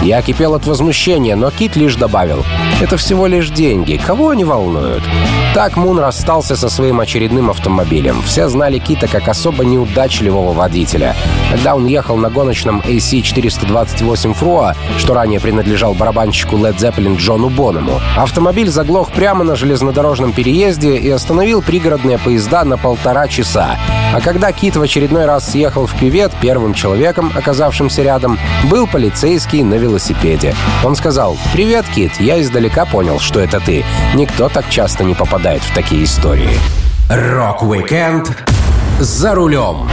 Я 0.01 0.21
кипел 0.21 0.55
от 0.55 0.65
возмущения, 0.65 1.35
но 1.35 1.51
Кит 1.51 1.75
лишь 1.75 1.95
добавил, 1.95 2.45
«Это 2.81 2.97
всего 2.97 3.27
лишь 3.27 3.49
деньги, 3.49 3.99
кого 4.03 4.29
они 4.29 4.43
волнуют?» 4.43 5.03
Так 5.53 5.77
Мун 5.77 5.99
расстался 5.99 6.55
со 6.55 6.69
своим 6.69 6.99
очередным 6.99 7.49
автомобилем. 7.49 8.21
Все 8.23 8.49
знали 8.49 8.77
Кита 8.77 9.07
как 9.07 9.27
особо 9.27 9.63
неудачливого 9.63 10.53
водителя. 10.53 11.15
Когда 11.55 11.73
он 11.73 11.85
ехал 11.85 12.17
на 12.17 12.29
гоночном 12.29 12.81
AC-428 12.81 14.33
Фруа, 14.33 14.75
что 14.97 15.13
ранее 15.13 15.39
принадлежал 15.39 15.93
барабанщику 15.93 16.57
Led 16.57 16.75
Zeppelin 16.75 17.15
Джону 17.15 17.47
Боннему, 17.47 18.01
автомобиль 18.17 18.69
заглох 18.69 19.13
прямо 19.13 19.45
на 19.45 19.55
железнодорожном 19.55 20.33
переезде 20.33 20.97
и 20.97 21.09
остановил 21.09 21.61
пригородные 21.61 22.17
поезда 22.17 22.65
на 22.65 22.77
полтора 22.77 23.29
часа. 23.29 23.77
А 24.13 24.19
когда 24.19 24.51
Кит 24.51 24.75
в 24.75 24.81
очередной 24.81 25.23
раз 25.23 25.51
съехал 25.51 25.85
в 25.85 25.97
кювет, 25.97 26.33
первым 26.41 26.73
человеком, 26.73 27.31
оказавшимся 27.33 28.03
рядом, 28.03 28.37
был 28.65 28.85
полицейский 28.85 29.63
на 29.63 29.75
велосипеде. 29.75 30.53
Он 30.83 30.97
сказал 30.97 31.37
«Привет, 31.53 31.85
Кит, 31.95 32.19
я 32.19 32.41
издалека 32.41 32.83
понял, 32.83 33.21
что 33.21 33.39
это 33.39 33.61
ты. 33.61 33.85
Никто 34.13 34.49
так 34.49 34.69
часто 34.69 35.05
не 35.05 35.13
попадает 35.13 35.61
в 35.61 35.73
такие 35.73 36.03
истории. 36.03 36.59
Rock-Weekend 37.09 38.43
за 38.99 39.33
рулем. 39.35 39.87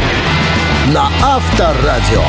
На 0.88 1.08
Авторадио. 1.22 2.22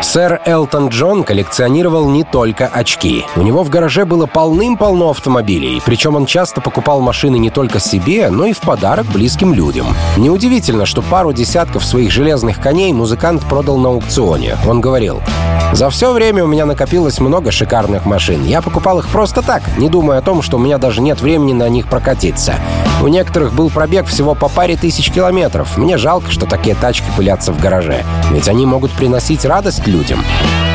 Сэр 0.00 0.40
Элтон 0.46 0.90
Джон 0.90 1.24
коллекционировал 1.24 2.08
не 2.08 2.22
только 2.22 2.68
очки. 2.68 3.24
У 3.34 3.42
него 3.42 3.64
в 3.64 3.68
гараже 3.68 4.04
было 4.04 4.26
полным-полно 4.26 5.10
автомобилей, 5.10 5.82
причем 5.84 6.14
он 6.14 6.24
часто 6.24 6.60
покупал 6.60 7.00
машины 7.00 7.36
не 7.36 7.50
только 7.50 7.80
себе, 7.80 8.30
но 8.30 8.46
и 8.46 8.52
в 8.52 8.60
подарок 8.60 9.06
близким 9.06 9.52
людям. 9.52 9.88
Неудивительно, 10.16 10.86
что 10.86 11.02
пару 11.02 11.32
десятков 11.32 11.84
своих 11.84 12.12
железных 12.12 12.60
коней 12.60 12.92
музыкант 12.92 13.42
продал 13.42 13.76
на 13.76 13.88
аукционе. 13.88 14.56
Он 14.68 14.80
говорил, 14.80 15.20
«За 15.72 15.90
все 15.90 16.12
время 16.12 16.44
у 16.44 16.46
меня 16.46 16.66
накопилось 16.66 17.18
много 17.18 17.50
шикарных 17.50 18.06
машин. 18.06 18.44
Я 18.44 18.62
покупал 18.62 19.00
их 19.00 19.08
просто 19.08 19.42
так, 19.42 19.62
не 19.78 19.88
думая 19.88 20.18
о 20.18 20.22
том, 20.22 20.42
что 20.42 20.58
у 20.58 20.60
меня 20.60 20.78
даже 20.78 21.02
нет 21.02 21.20
времени 21.20 21.54
на 21.54 21.68
них 21.68 21.88
прокатиться. 21.88 22.54
У 23.02 23.08
некоторых 23.08 23.54
был 23.54 23.70
пробег 23.70 24.06
всего 24.06 24.34
по 24.34 24.48
паре 24.48 24.76
тысяч 24.76 25.10
километров. 25.10 25.78
Мне 25.78 25.96
жалко, 25.96 26.30
что 26.30 26.44
такие 26.44 26.74
тачки 26.74 27.06
пылятся 27.16 27.52
в 27.52 27.58
гараже. 27.58 28.04
Ведь 28.30 28.48
они 28.48 28.66
могут 28.66 28.92
приносить 28.92 29.46
радость 29.46 29.86
людям. 29.86 30.22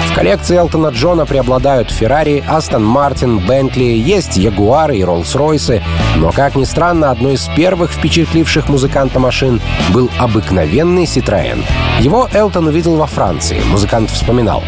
В 0.09 0.15
коллекции 0.15 0.57
Элтона 0.57 0.88
Джона 0.88 1.25
преобладают 1.25 1.91
Феррари, 1.91 2.43
Астон 2.47 2.83
Мартин, 2.85 3.39
Бентли, 3.39 3.83
есть 3.83 4.38
Ягуары 4.38 4.97
и 4.97 5.03
Роллс-Ройсы, 5.03 5.83
но, 6.15 6.31
как 6.31 6.55
ни 6.55 6.63
странно, 6.63 7.11
одной 7.11 7.33
из 7.33 7.47
первых 7.55 7.91
впечатливших 7.91 8.69
музыканта 8.69 9.19
машин 9.19 9.61
был 9.93 10.09
обыкновенный 10.17 11.03
Citroën. 11.03 11.61
Его 11.99 12.29
Элтон 12.33 12.67
увидел 12.67 12.95
во 12.95 13.07
Франции, 13.07 13.61
музыкант 13.69 14.09
вспоминал. 14.09 14.63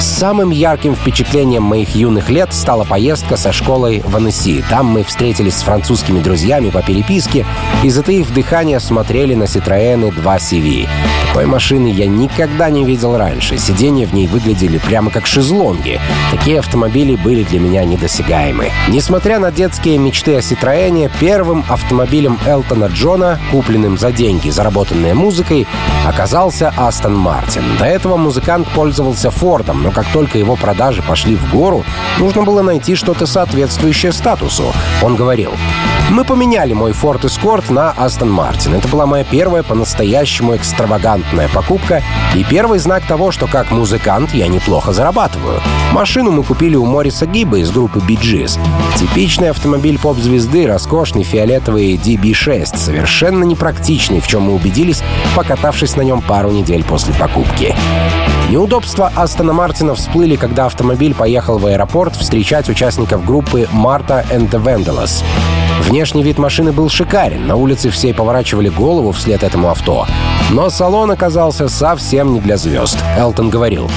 Самым 0.00 0.50
ярким 0.50 0.94
впечатлением 0.94 1.64
моих 1.64 1.96
юных 1.96 2.30
лет 2.30 2.54
стала 2.54 2.84
поездка 2.84 3.36
со 3.36 3.52
школой 3.52 4.00
в 4.04 4.16
Аннеси. 4.16 4.64
Там 4.70 4.86
мы 4.86 5.02
встретились 5.02 5.56
с 5.56 5.62
французскими 5.62 6.20
друзьями 6.20 6.70
по 6.70 6.82
переписке 6.82 7.44
и, 7.82 7.90
затаив 7.90 8.32
дыхание, 8.32 8.78
смотрели 8.78 9.34
на 9.34 9.44
Citroёn 9.44 10.14
2 10.14 10.36
CV. 10.36 10.88
Такой 11.38 11.52
машины 11.52 11.86
я 11.86 12.08
никогда 12.08 12.68
не 12.68 12.84
видел 12.84 13.16
раньше. 13.16 13.58
Сиденья 13.58 14.08
в 14.08 14.12
ней 14.12 14.26
выглядели 14.26 14.78
прямо 14.78 15.08
как 15.08 15.24
шезлонги. 15.24 16.00
Такие 16.32 16.58
автомобили 16.58 17.14
были 17.14 17.44
для 17.44 17.60
меня 17.60 17.84
недосягаемы. 17.84 18.72
Несмотря 18.88 19.38
на 19.38 19.52
детские 19.52 19.98
мечты 19.98 20.34
о 20.34 20.40
Citroёне, 20.40 21.08
первым 21.20 21.64
автомобилем 21.68 22.40
Элтона 22.44 22.86
Джона, 22.86 23.38
купленным 23.52 23.98
за 23.98 24.10
деньги, 24.10 24.50
заработанные 24.50 25.14
музыкой, 25.14 25.68
оказался 26.04 26.74
Астон 26.76 27.16
Мартин. 27.16 27.62
До 27.78 27.84
этого 27.84 28.16
музыкант 28.16 28.66
пользовался 28.74 29.30
Фордом, 29.30 29.84
но 29.84 29.92
как 29.92 30.06
только 30.06 30.38
его 30.38 30.56
продажи 30.56 31.02
пошли 31.02 31.36
в 31.36 31.52
гору, 31.52 31.84
нужно 32.18 32.42
было 32.42 32.62
найти 32.62 32.96
что-то 32.96 33.26
соответствующее 33.26 34.10
статусу. 34.10 34.72
Он 35.04 35.14
говорил, 35.14 35.52
«Мы 36.10 36.24
поменяли 36.24 36.72
мой 36.72 36.90
Ford 36.90 37.20
Escort 37.20 37.72
на 37.72 37.94
Aston 37.96 38.34
Martin. 38.34 38.76
Это 38.76 38.88
была 38.88 39.06
моя 39.06 39.22
первая 39.22 39.62
по-настоящему 39.62 40.56
экстравагантная 40.56 41.27
покупка 41.52 42.02
и 42.34 42.44
первый 42.44 42.78
знак 42.78 43.06
того, 43.06 43.30
что 43.30 43.46
как 43.46 43.70
музыкант 43.70 44.34
я 44.34 44.48
неплохо 44.48 44.92
зарабатываю. 44.92 45.60
Машину 45.92 46.30
мы 46.30 46.42
купили 46.42 46.76
у 46.76 46.84
Мориса 46.84 47.26
Гиба 47.26 47.58
из 47.58 47.70
группы 47.70 48.00
Gees. 48.00 48.58
Типичный 48.98 49.50
автомобиль 49.50 49.98
поп-звезды, 49.98 50.66
роскошный 50.66 51.22
фиолетовый 51.22 51.94
DB6, 51.94 52.76
совершенно 52.76 53.44
непрактичный, 53.44 54.20
в 54.20 54.26
чем 54.26 54.42
мы 54.42 54.54
убедились, 54.54 55.02
покатавшись 55.36 55.96
на 55.96 56.02
нем 56.02 56.20
пару 56.22 56.50
недель 56.50 56.84
после 56.84 57.14
покупки. 57.14 57.74
Неудобства 58.50 59.12
Астона 59.14 59.52
Мартина 59.52 59.94
всплыли, 59.94 60.36
когда 60.36 60.66
автомобиль 60.66 61.14
поехал 61.14 61.58
в 61.58 61.66
аэропорт 61.66 62.16
встречать 62.16 62.68
участников 62.68 63.24
группы 63.24 63.68
Marta 63.72 64.26
and 64.30 64.50
the 64.50 64.62
Vandellas. 64.62 65.22
Внешний 65.88 66.22
вид 66.22 66.36
машины 66.36 66.70
был 66.70 66.90
шикарен, 66.90 67.46
на 67.46 67.56
улице 67.56 67.88
все 67.88 68.12
поворачивали 68.12 68.68
голову 68.68 69.12
вслед 69.12 69.42
этому 69.42 69.70
авто. 69.70 70.06
Но 70.50 70.68
салон 70.68 71.10
оказался 71.10 71.66
совсем 71.68 72.34
не 72.34 72.40
для 72.40 72.58
звезд. 72.58 72.98
Элтон 73.16 73.48
говорил. 73.48 73.90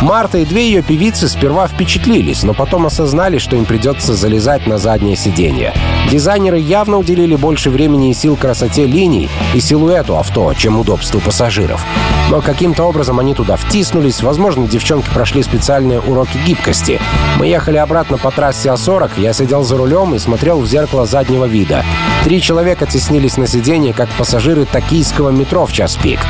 Марта 0.00 0.38
и 0.38 0.46
две 0.46 0.66
ее 0.66 0.82
певицы 0.82 1.28
сперва 1.28 1.66
впечатлились, 1.66 2.44
но 2.44 2.54
потом 2.54 2.86
осознали, 2.86 3.36
что 3.36 3.56
им 3.56 3.66
придется 3.66 4.14
залезать 4.14 4.66
на 4.66 4.78
заднее 4.78 5.16
сиденье. 5.16 5.74
Дизайнеры 6.10 6.58
явно 6.58 6.98
уделили 6.98 7.36
больше 7.36 7.70
времени 7.70 8.10
и 8.10 8.14
сил 8.14 8.36
красоте 8.36 8.86
линий 8.86 9.28
и 9.54 9.60
силуэту 9.60 10.16
авто, 10.18 10.52
чем 10.54 10.78
удобству 10.78 11.20
пассажиров. 11.20 11.84
Но 12.30 12.40
каким-то 12.40 12.84
образом 12.84 13.18
они 13.18 13.34
туда 13.34 13.56
втиснулись. 13.56 14.22
Возможно, 14.22 14.66
девчонки 14.66 15.08
прошли 15.12 15.42
специальные 15.42 16.00
уроки 16.00 16.38
гибкости. 16.46 17.00
Мы 17.38 17.46
ехали 17.46 17.76
обратно 17.76 18.18
по 18.18 18.30
трассе 18.30 18.70
А40, 18.70 19.10
я 19.18 19.32
сидел 19.32 19.62
за 19.62 19.76
рулем 19.76 20.14
и 20.14 20.18
смотрел 20.18 20.60
в 20.60 20.66
зеркало 20.66 21.06
заднего 21.06 21.33
вида. 21.42 21.84
Три 22.22 22.40
человека 22.40 22.86
теснились 22.86 23.36
на 23.36 23.48
сиденье, 23.48 23.92
как 23.92 24.08
пассажиры 24.10 24.64
токийского 24.64 25.30
метро 25.30 25.66
в 25.66 25.72
час 25.72 25.96
пик. 25.96 26.20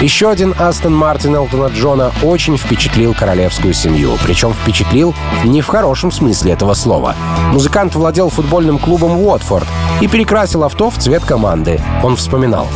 Еще 0.00 0.30
один 0.30 0.54
Астон 0.58 0.94
Мартин 0.94 1.34
Элтона 1.34 1.66
Джона 1.66 2.12
очень 2.22 2.56
впечатлил 2.56 3.14
королевскую 3.14 3.74
семью. 3.74 4.16
Причем 4.24 4.52
впечатлил 4.52 5.14
не 5.44 5.60
в 5.60 5.66
хорошем 5.66 6.12
смысле 6.12 6.52
этого 6.52 6.74
слова. 6.74 7.16
Музыкант 7.52 7.96
владел 7.96 8.30
футбольным 8.30 8.78
клубом 8.78 9.20
Уотфорд 9.20 9.66
и 10.00 10.06
перекрасил 10.06 10.62
авто 10.62 10.90
в 10.90 10.98
цвет 10.98 11.24
команды. 11.24 11.80
Он 12.04 12.14
вспоминал. 12.14 12.68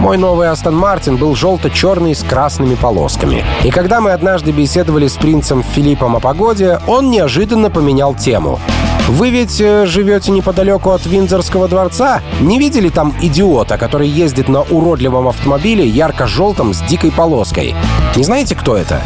Мой 0.00 0.16
новый 0.16 0.48
Астон 0.48 0.76
Мартин 0.76 1.16
был 1.16 1.34
желто-черный 1.34 2.14
с 2.14 2.22
красными 2.22 2.76
полосками. 2.76 3.44
И 3.64 3.70
когда 3.70 4.00
мы 4.00 4.12
однажды 4.12 4.52
беседовали 4.52 5.08
с 5.08 5.16
принцем 5.16 5.64
Филиппом 5.64 6.14
о 6.14 6.20
погоде, 6.20 6.80
он 6.86 7.10
неожиданно 7.10 7.70
поменял 7.70 8.14
тему. 8.14 8.60
Вы 9.08 9.30
ведь 9.30 9.58
э, 9.58 9.86
живете 9.86 10.30
неподалеку 10.30 10.90
от 10.90 11.06
Виндзорского 11.06 11.66
дворца? 11.66 12.20
Не 12.40 12.58
видели 12.58 12.90
там 12.90 13.14
идиота, 13.22 13.78
который 13.78 14.06
ездит 14.06 14.48
на 14.48 14.60
уродливом 14.60 15.28
автомобиле 15.28 15.86
ярко-желтом 15.86 16.74
с 16.74 16.82
дикой 16.82 17.10
полоской? 17.10 17.74
Не 18.16 18.22
знаете, 18.22 18.54
кто 18.54 18.76
это? 18.76 19.00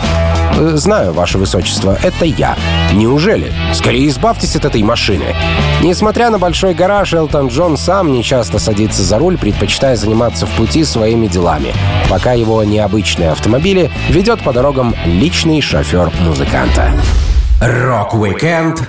Э, 0.59 0.73
знаю, 0.75 1.13
ваше 1.13 1.39
высочество, 1.39 1.97
это 2.03 2.25
я. 2.25 2.57
Неужели? 2.93 3.53
Скорее 3.73 4.09
избавьтесь 4.09 4.57
от 4.57 4.65
этой 4.65 4.83
машины. 4.83 5.37
Несмотря 5.83 6.31
на 6.31 6.41
большой 6.41 6.75
гараж, 6.75 7.15
Элтон 7.15 7.47
Джон 7.47 7.77
сам 7.77 8.13
не 8.13 8.25
часто 8.25 8.59
садится 8.59 9.05
за 9.05 9.19
руль, 9.19 9.39
предпочитая 9.39 9.95
заниматься 9.95 10.47
в 10.47 10.51
пути 10.57 10.83
своими 10.83 11.29
делами, 11.29 11.73
пока 12.11 12.33
его 12.33 12.65
необычные 12.65 13.31
автомобили 13.31 13.93
ведет 14.09 14.43
по 14.43 14.53
дорогам 14.53 14.97
личный 15.05 15.61
шофер 15.61 16.11
музыканта. 16.27 16.91
Rock-Weekend 17.61 18.83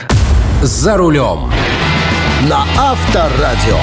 за 0.66 0.96
рулем 0.96 1.52
на 2.50 2.64
Авторадио. 2.78 3.78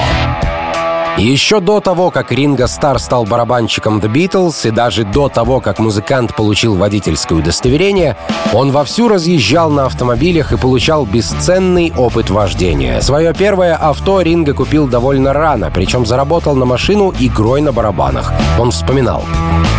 Еще 1.17 1.59
до 1.59 1.79
того, 1.79 2.09
как 2.09 2.31
Ринго 2.31 2.65
Старр 2.65 2.97
стал 2.97 3.25
барабанщиком 3.25 3.99
The 3.99 4.11
Beatles, 4.11 4.67
и 4.67 4.71
даже 4.71 5.03
до 5.03 5.29
того, 5.29 5.59
как 5.59 5.77
музыкант 5.77 6.35
получил 6.35 6.75
водительское 6.75 7.37
удостоверение, 7.37 8.17
он 8.51 8.71
вовсю 8.71 9.09
разъезжал 9.09 9.69
на 9.69 9.85
автомобилях 9.85 10.53
и 10.53 10.57
получал 10.57 11.05
бесценный 11.05 11.93
опыт 11.95 12.31
вождения. 12.31 12.99
Свое 13.01 13.35
первое 13.35 13.75
авто 13.75 14.21
Ринго 14.21 14.55
купил 14.55 14.87
довольно 14.87 15.33
рано, 15.33 15.69
причем 15.71 16.07
заработал 16.07 16.55
на 16.55 16.65
машину 16.65 17.13
игрой 17.19 17.61
на 17.61 17.71
барабанах. 17.71 18.33
Он 18.57 18.71
вспоминал. 18.71 19.23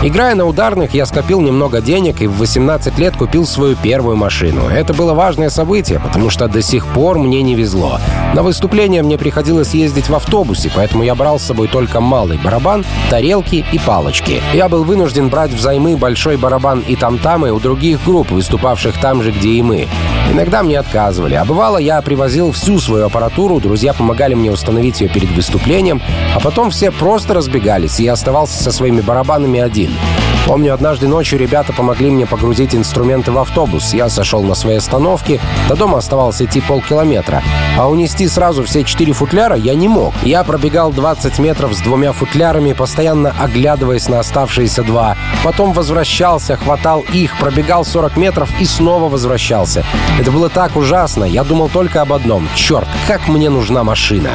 Играя 0.05 0.35
на 0.35 0.47
ударных, 0.47 0.95
я 0.95 1.07
скопил 1.07 1.41
немного 1.41 1.81
денег 1.81 2.23
и 2.23 2.27
в 2.27 2.37
18 2.39 2.99
лет 2.99 3.17
купил 3.17 3.47
свою 3.47 3.77
первую 3.77 4.17
машину. 4.17 4.67
Это 4.67 4.93
было 4.93 5.15
важное 5.15 5.49
событие, 5.49 6.01
потому 6.01 6.29
что 6.29 6.49
до 6.49 6.61
сих 6.61 6.89
пор 6.89 7.21
мне 7.21 7.41
не 7.41 7.55
везло. 7.55 8.01
На 8.35 8.43
выступление 8.43 9.05
мне 9.05 9.17
приходилось 9.17 9.75
ездить 9.75 10.09
в 10.09 10.15
автобусе, 10.17 10.73
поэтому 10.75 11.05
я 11.05 11.15
брал 11.15 11.39
с 11.39 11.45
собой 11.45 11.69
только 11.69 12.01
малый 12.01 12.37
барабан, 12.37 12.85
тарелки 13.11 13.65
и 13.71 13.79
палочки. 13.79 14.41
Я 14.53 14.69
был 14.69 14.83
вынужден 14.83 15.29
брать 15.29 15.53
взаймы 15.53 15.97
большой 15.97 16.37
барабан 16.37 16.81
и 16.81 16.97
там-тамы 16.97 17.53
у 17.53 17.61
других 17.61 18.05
групп, 18.05 18.33
выступавших 18.33 19.01
там 19.01 19.23
же, 19.23 19.31
где 19.31 19.51
и 19.51 19.63
мы. 19.63 19.87
Иногда 20.33 20.65
мне 20.65 20.81
отказывали, 20.81 21.35
а 21.35 21.45
бывало 21.45 21.77
я 21.77 22.03
привозил 22.03 22.51
всю 22.51 22.81
свою 22.81 23.07
аппаратуру, 23.07 23.61
друзья 23.61 23.93
помогали 23.93 24.35
мне 24.35 24.51
установить 24.51 25.01
ее 25.01 25.09
перед 25.09 25.31
выступлением, 25.31 26.03
а 26.35 26.41
потом 26.41 26.71
все 26.71 26.91
просто 26.91 27.35
разбегались, 27.35 28.01
и 28.01 28.05
я 28.05 28.15
оставался 28.15 28.61
со 28.61 28.73
своими 28.73 29.01
барабанами 29.01 29.61
один. 29.61 29.92
Помню, 30.47 30.75
однажды 30.75 31.07
ночью 31.07 31.39
ребята 31.39 31.73
помогли 31.73 32.11
мне 32.11 32.27
погрузить 32.27 32.75
инструменты 32.75 33.31
в 33.31 33.39
автобус. 33.39 33.95
Я 33.95 34.09
сошел 34.09 34.43
на 34.43 34.55
своей 34.55 34.79
остановке, 34.79 35.41
до 35.69 35.77
дома 35.77 35.99
оставалось 35.99 36.43
идти 36.43 36.61
полкилометра. 36.61 37.43
А 37.79 37.89
унести 37.89 38.27
сразу 38.27 38.65
все 38.65 38.83
четыре 38.85 39.13
футляра 39.13 39.57
я 39.57 39.75
не 39.75 39.89
мог. 39.89 40.13
Я 40.23 40.43
пробегал 40.43 40.93
20 40.93 41.39
метров 41.39 41.73
с 41.73 41.81
двумя 41.81 42.13
футлярами, 42.13 42.73
постоянно 42.73 43.35
оглядываясь 43.39 44.09
на 44.09 44.19
оставшиеся 44.19 44.83
два. 44.83 45.17
Потом 45.45 45.73
возвращался, 45.73 46.57
хватал 46.57 47.05
их, 47.13 47.39
пробегал 47.39 47.85
40 47.85 48.17
метров 48.17 48.51
и 48.61 48.65
снова 48.65 49.09
возвращался. 49.09 49.85
Это 50.21 50.33
было 50.33 50.49
так 50.49 50.77
ужасно. 50.77 51.25
Я 51.25 51.45
думал 51.45 51.69
только 51.69 52.03
об 52.03 52.13
одном. 52.13 52.49
Черт, 52.57 52.89
как 53.07 53.29
мне 53.29 53.49
нужна 53.49 53.85
машина. 53.85 54.31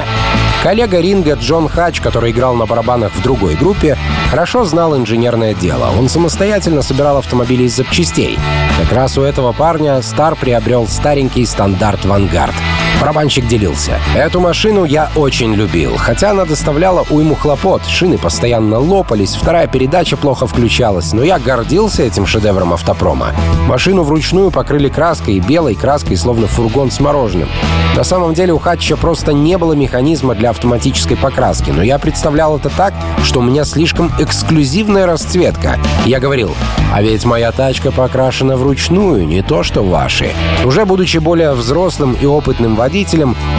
Коллега 0.63 0.99
ринга 0.99 1.35
Джон 1.35 1.69
Хач, 1.69 2.01
который 2.01 2.31
играл 2.31 2.55
на 2.55 2.65
барабанах 2.65 3.13
в 3.13 3.21
другой 3.21 3.55
группе, 3.55 3.97
хорошо 4.29 4.65
знал 4.65 4.97
инженерное 4.97 5.53
дело. 5.53 5.91
Он 5.97 6.09
самостоятельно 6.09 6.81
собирал 6.81 7.17
автомобили 7.17 7.63
из 7.63 7.75
запчастей. 7.75 8.37
Как 8.81 8.91
раз 8.91 9.17
у 9.17 9.21
этого 9.21 9.53
парня 9.53 10.01
Стар 10.01 10.35
приобрел 10.35 10.87
старенький 10.87 11.45
стандарт 11.45 12.05
«Вангард». 12.05 12.55
Барабанщик 12.99 13.47
делился. 13.47 13.99
Эту 14.15 14.39
машину 14.39 14.83
я 14.83 15.11
очень 15.15 15.53
любил, 15.53 15.95
хотя 15.97 16.31
она 16.31 16.45
доставляла 16.45 17.05
уйму 17.11 17.35
хлопот. 17.35 17.85
Шины 17.85 18.17
постоянно 18.17 18.79
лопались, 18.79 19.35
вторая 19.35 19.67
передача 19.67 20.17
плохо 20.17 20.47
включалась, 20.47 21.13
но 21.13 21.23
я 21.23 21.37
гордился 21.37 22.01
этим 22.01 22.25
шедевром 22.25 22.73
автопрома. 22.73 23.33
Машину 23.67 24.01
вручную 24.01 24.49
покрыли 24.49 24.89
краской 24.89 25.39
белой 25.39 25.75
краской, 25.75 26.17
словно 26.17 26.47
фургон 26.47 26.89
с 26.89 26.99
мороженым. 26.99 27.49
На 27.95 28.03
самом 28.03 28.33
деле 28.33 28.53
у 28.53 28.59
Хатча 28.59 28.97
просто 28.97 29.31
не 29.31 29.57
было 29.57 29.73
механизма 29.73 30.33
для 30.33 30.49
автоматической 30.49 31.17
покраски, 31.17 31.69
но 31.69 31.83
я 31.83 31.99
представлял 31.99 32.57
это 32.57 32.69
так, 32.69 32.93
что 33.23 33.39
у 33.39 33.43
меня 33.43 33.63
слишком 33.63 34.11
эксклюзивная 34.19 35.05
расцветка. 35.05 35.79
Я 36.05 36.19
говорил, 36.19 36.55
а 36.93 37.01
ведь 37.01 37.25
моя 37.25 37.51
тачка 37.51 37.91
покрашена 37.91 38.55
вручную, 38.55 39.25
не 39.27 39.43
то 39.43 39.63
что 39.63 39.83
ваши. 39.83 40.31
Уже 40.65 40.85
будучи 40.85 41.17
более 41.17 41.53
взрослым 41.53 42.15
и 42.19 42.25
опытным 42.25 42.75
водителем, 42.75 42.86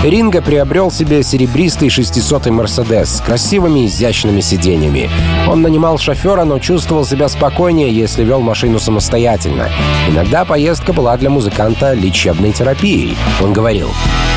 Ринго 0.02 0.42
приобрел 0.42 0.90
себе 0.90 1.22
серебристый 1.22 1.88
600-й 1.88 2.50
Мерседес 2.50 3.16
с 3.16 3.20
красивыми 3.20 3.86
изящными 3.86 4.40
сиденьями. 4.40 5.10
Он 5.46 5.62
нанимал 5.62 5.98
шофера, 5.98 6.44
но 6.44 6.58
чувствовал 6.58 7.04
себя 7.04 7.28
спокойнее, 7.28 7.90
если 7.90 8.24
вел 8.24 8.40
машину 8.40 8.78
самостоятельно. 8.78 9.68
Иногда 10.08 10.44
поездка 10.44 10.92
была 10.92 11.16
для 11.16 11.30
музыканта 11.30 11.92
лечебной 11.92 12.52
терапией. 12.52 13.16
Он 13.42 13.52
говорил, 13.52 13.88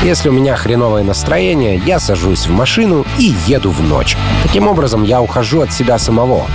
если 0.02 0.28
у 0.28 0.32
меня 0.32 0.56
хреновое 0.56 1.04
настроение, 1.04 1.80
я 1.86 2.00
сажусь 2.00 2.46
в 2.46 2.50
машину 2.50 3.06
и 3.18 3.34
еду 3.46 3.70
в 3.70 3.80
ночь. 3.82 4.16
Таким 4.42 4.68
образом, 4.68 5.04
я 5.04 5.22
ухожу 5.22 5.60
от 5.60 5.72
себя 5.72 5.98
самого. 5.98 6.46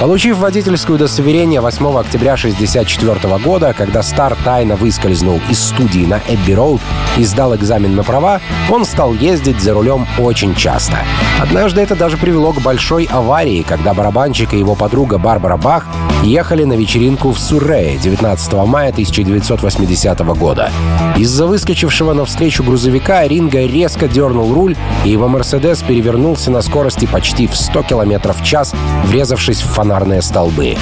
Получив 0.00 0.36
водительское 0.36 0.94
удостоверение 0.94 1.62
8 1.62 1.98
октября 1.98 2.34
1964 2.34 3.38
года, 3.38 3.74
когда 3.74 4.02
Стар 4.02 4.36
тайно 4.44 4.76
выскользнул 4.76 5.40
из 5.48 5.58
студии 5.58 6.04
на 6.04 6.20
Эбби 6.28 6.52
Роуд 6.52 6.82
и 7.16 7.24
сдал 7.24 7.56
экзамен 7.56 7.96
на 7.96 8.04
права, 8.04 8.42
он 8.70 8.84
стал 8.84 9.14
ездить 9.14 9.62
за 9.62 9.72
рулем 9.72 10.06
очень 10.18 10.54
часто. 10.54 10.98
Однажды 11.40 11.80
это 11.80 11.96
даже 11.96 12.18
привело 12.18 12.52
к 12.52 12.60
большой 12.60 13.04
аварии, 13.04 13.64
когда 13.66 13.94
барабанщик 13.94 14.52
и 14.52 14.58
его 14.58 14.74
подруга 14.74 15.16
Барбара 15.16 15.56
Бах 15.56 15.86
ехали 16.22 16.64
на 16.64 16.74
вечеринку 16.74 17.30
в 17.30 17.38
Суррее 17.38 17.96
19 17.96 18.52
мая 18.66 18.90
1980 18.90 20.18
года. 20.36 20.70
Из-за 21.16 21.46
выскочившего 21.46 22.12
навстречу 22.12 22.62
грузовика 22.62 23.26
Ринга 23.26 23.64
резко 23.64 24.08
дернул 24.08 24.52
руль, 24.52 24.76
и 25.04 25.10
его 25.10 25.28
«Мерседес» 25.28 25.82
перевернулся 25.82 26.50
на 26.50 26.60
скорости 26.60 27.06
почти 27.06 27.46
в 27.46 27.56
100 27.56 27.84
км 27.84 28.34
в 28.34 28.42
час, 28.42 28.74
врезавшись 29.04 29.62
в 29.62 29.68
фонарные 29.86 30.20
столбы. 30.20 30.74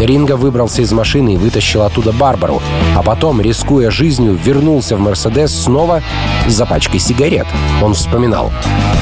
Ринга 0.00 0.36
выбрался 0.36 0.82
из 0.82 0.90
машины 0.90 1.34
и 1.34 1.36
вытащил 1.36 1.82
оттуда 1.82 2.10
Барбару, 2.12 2.60
а 2.96 3.02
потом, 3.02 3.40
рискуя 3.40 3.90
жизнью, 3.90 4.36
вернулся 4.42 4.96
в 4.96 5.00
«Мерседес» 5.00 5.54
снова 5.54 6.02
за 6.48 6.66
пачкой 6.66 6.98
сигарет. 6.98 7.46
Он 7.82 7.94
вспоминал. 7.94 8.52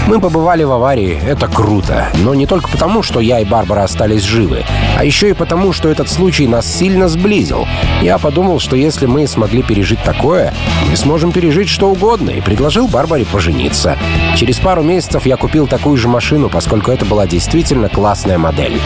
«Мы 0.06 0.20
побывали 0.20 0.62
в 0.62 0.72
аварии, 0.72 1.18
это 1.26 1.48
круто, 1.48 2.08
но 2.22 2.34
не 2.34 2.46
только 2.46 2.68
потому, 2.68 3.02
что 3.02 3.20
я 3.20 3.40
и 3.40 3.44
Барбара 3.44 3.84
остались 3.84 4.22
живы, 4.22 4.62
а 4.96 5.04
еще 5.04 5.30
и 5.30 5.34
потому, 5.34 5.72
что 5.72 5.88
этот 5.88 6.10
случай 6.10 6.46
нас 6.46 6.66
сильно 6.66 7.08
сблизил. 7.08 7.66
Я 8.02 8.18
подумал, 8.18 8.60
что 8.60 8.76
если 8.76 9.06
мы 9.06 9.26
смогли 9.26 9.62
пережить 9.62 10.02
такое, 10.02 10.52
мы 10.88 10.96
сможем 10.96 11.32
пережить 11.32 11.68
что 11.68 11.90
угодно, 11.90 12.30
и 12.30 12.42
предложил 12.42 12.88
Барбаре 12.88 13.24
пожениться. 13.24 13.96
Через 14.36 14.58
пару 14.58 14.82
месяцев 14.82 15.24
я 15.26 15.36
купил 15.36 15.66
такую 15.66 15.96
же 15.96 16.08
машину, 16.08 16.50
поскольку 16.50 16.90
это 16.90 17.06
была 17.06 17.26
действительно 17.26 17.88
классная 17.88 18.38
модель. 18.38 18.80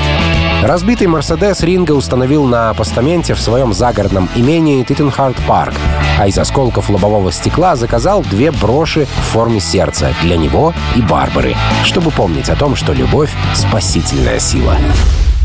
Разбитый 0.62 1.06
«Мерседес» 1.06 1.62
Ринго 1.62 1.93
установил 1.92 2.44
на 2.44 2.74
постаменте 2.74 3.32
в 3.32 3.40
своем 3.40 3.72
загородном 3.72 4.28
имении 4.34 4.82
Титтенхёрст 4.82 5.36
Парк, 5.48 5.72
а 6.18 6.28
из 6.28 6.38
осколков 6.38 6.90
лобового 6.90 7.32
стекла 7.32 7.76
заказал 7.76 8.22
две 8.22 8.50
броши 8.50 9.06
в 9.06 9.32
форме 9.32 9.58
сердца 9.58 10.12
для 10.20 10.36
него 10.36 10.74
и 10.94 11.00
Барбары, 11.00 11.56
чтобы 11.84 12.11
помнить 12.11 12.50
о 12.50 12.56
том, 12.56 12.76
что 12.76 12.92
любовь— 12.92 13.32
спасительная 13.54 14.38
сила. 14.38 14.76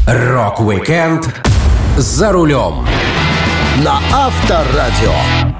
Rock-Weekend 0.05 1.33
за 1.97 2.33
рулем 2.33 2.85
на 3.77 3.99
Авторадио. 4.11 5.54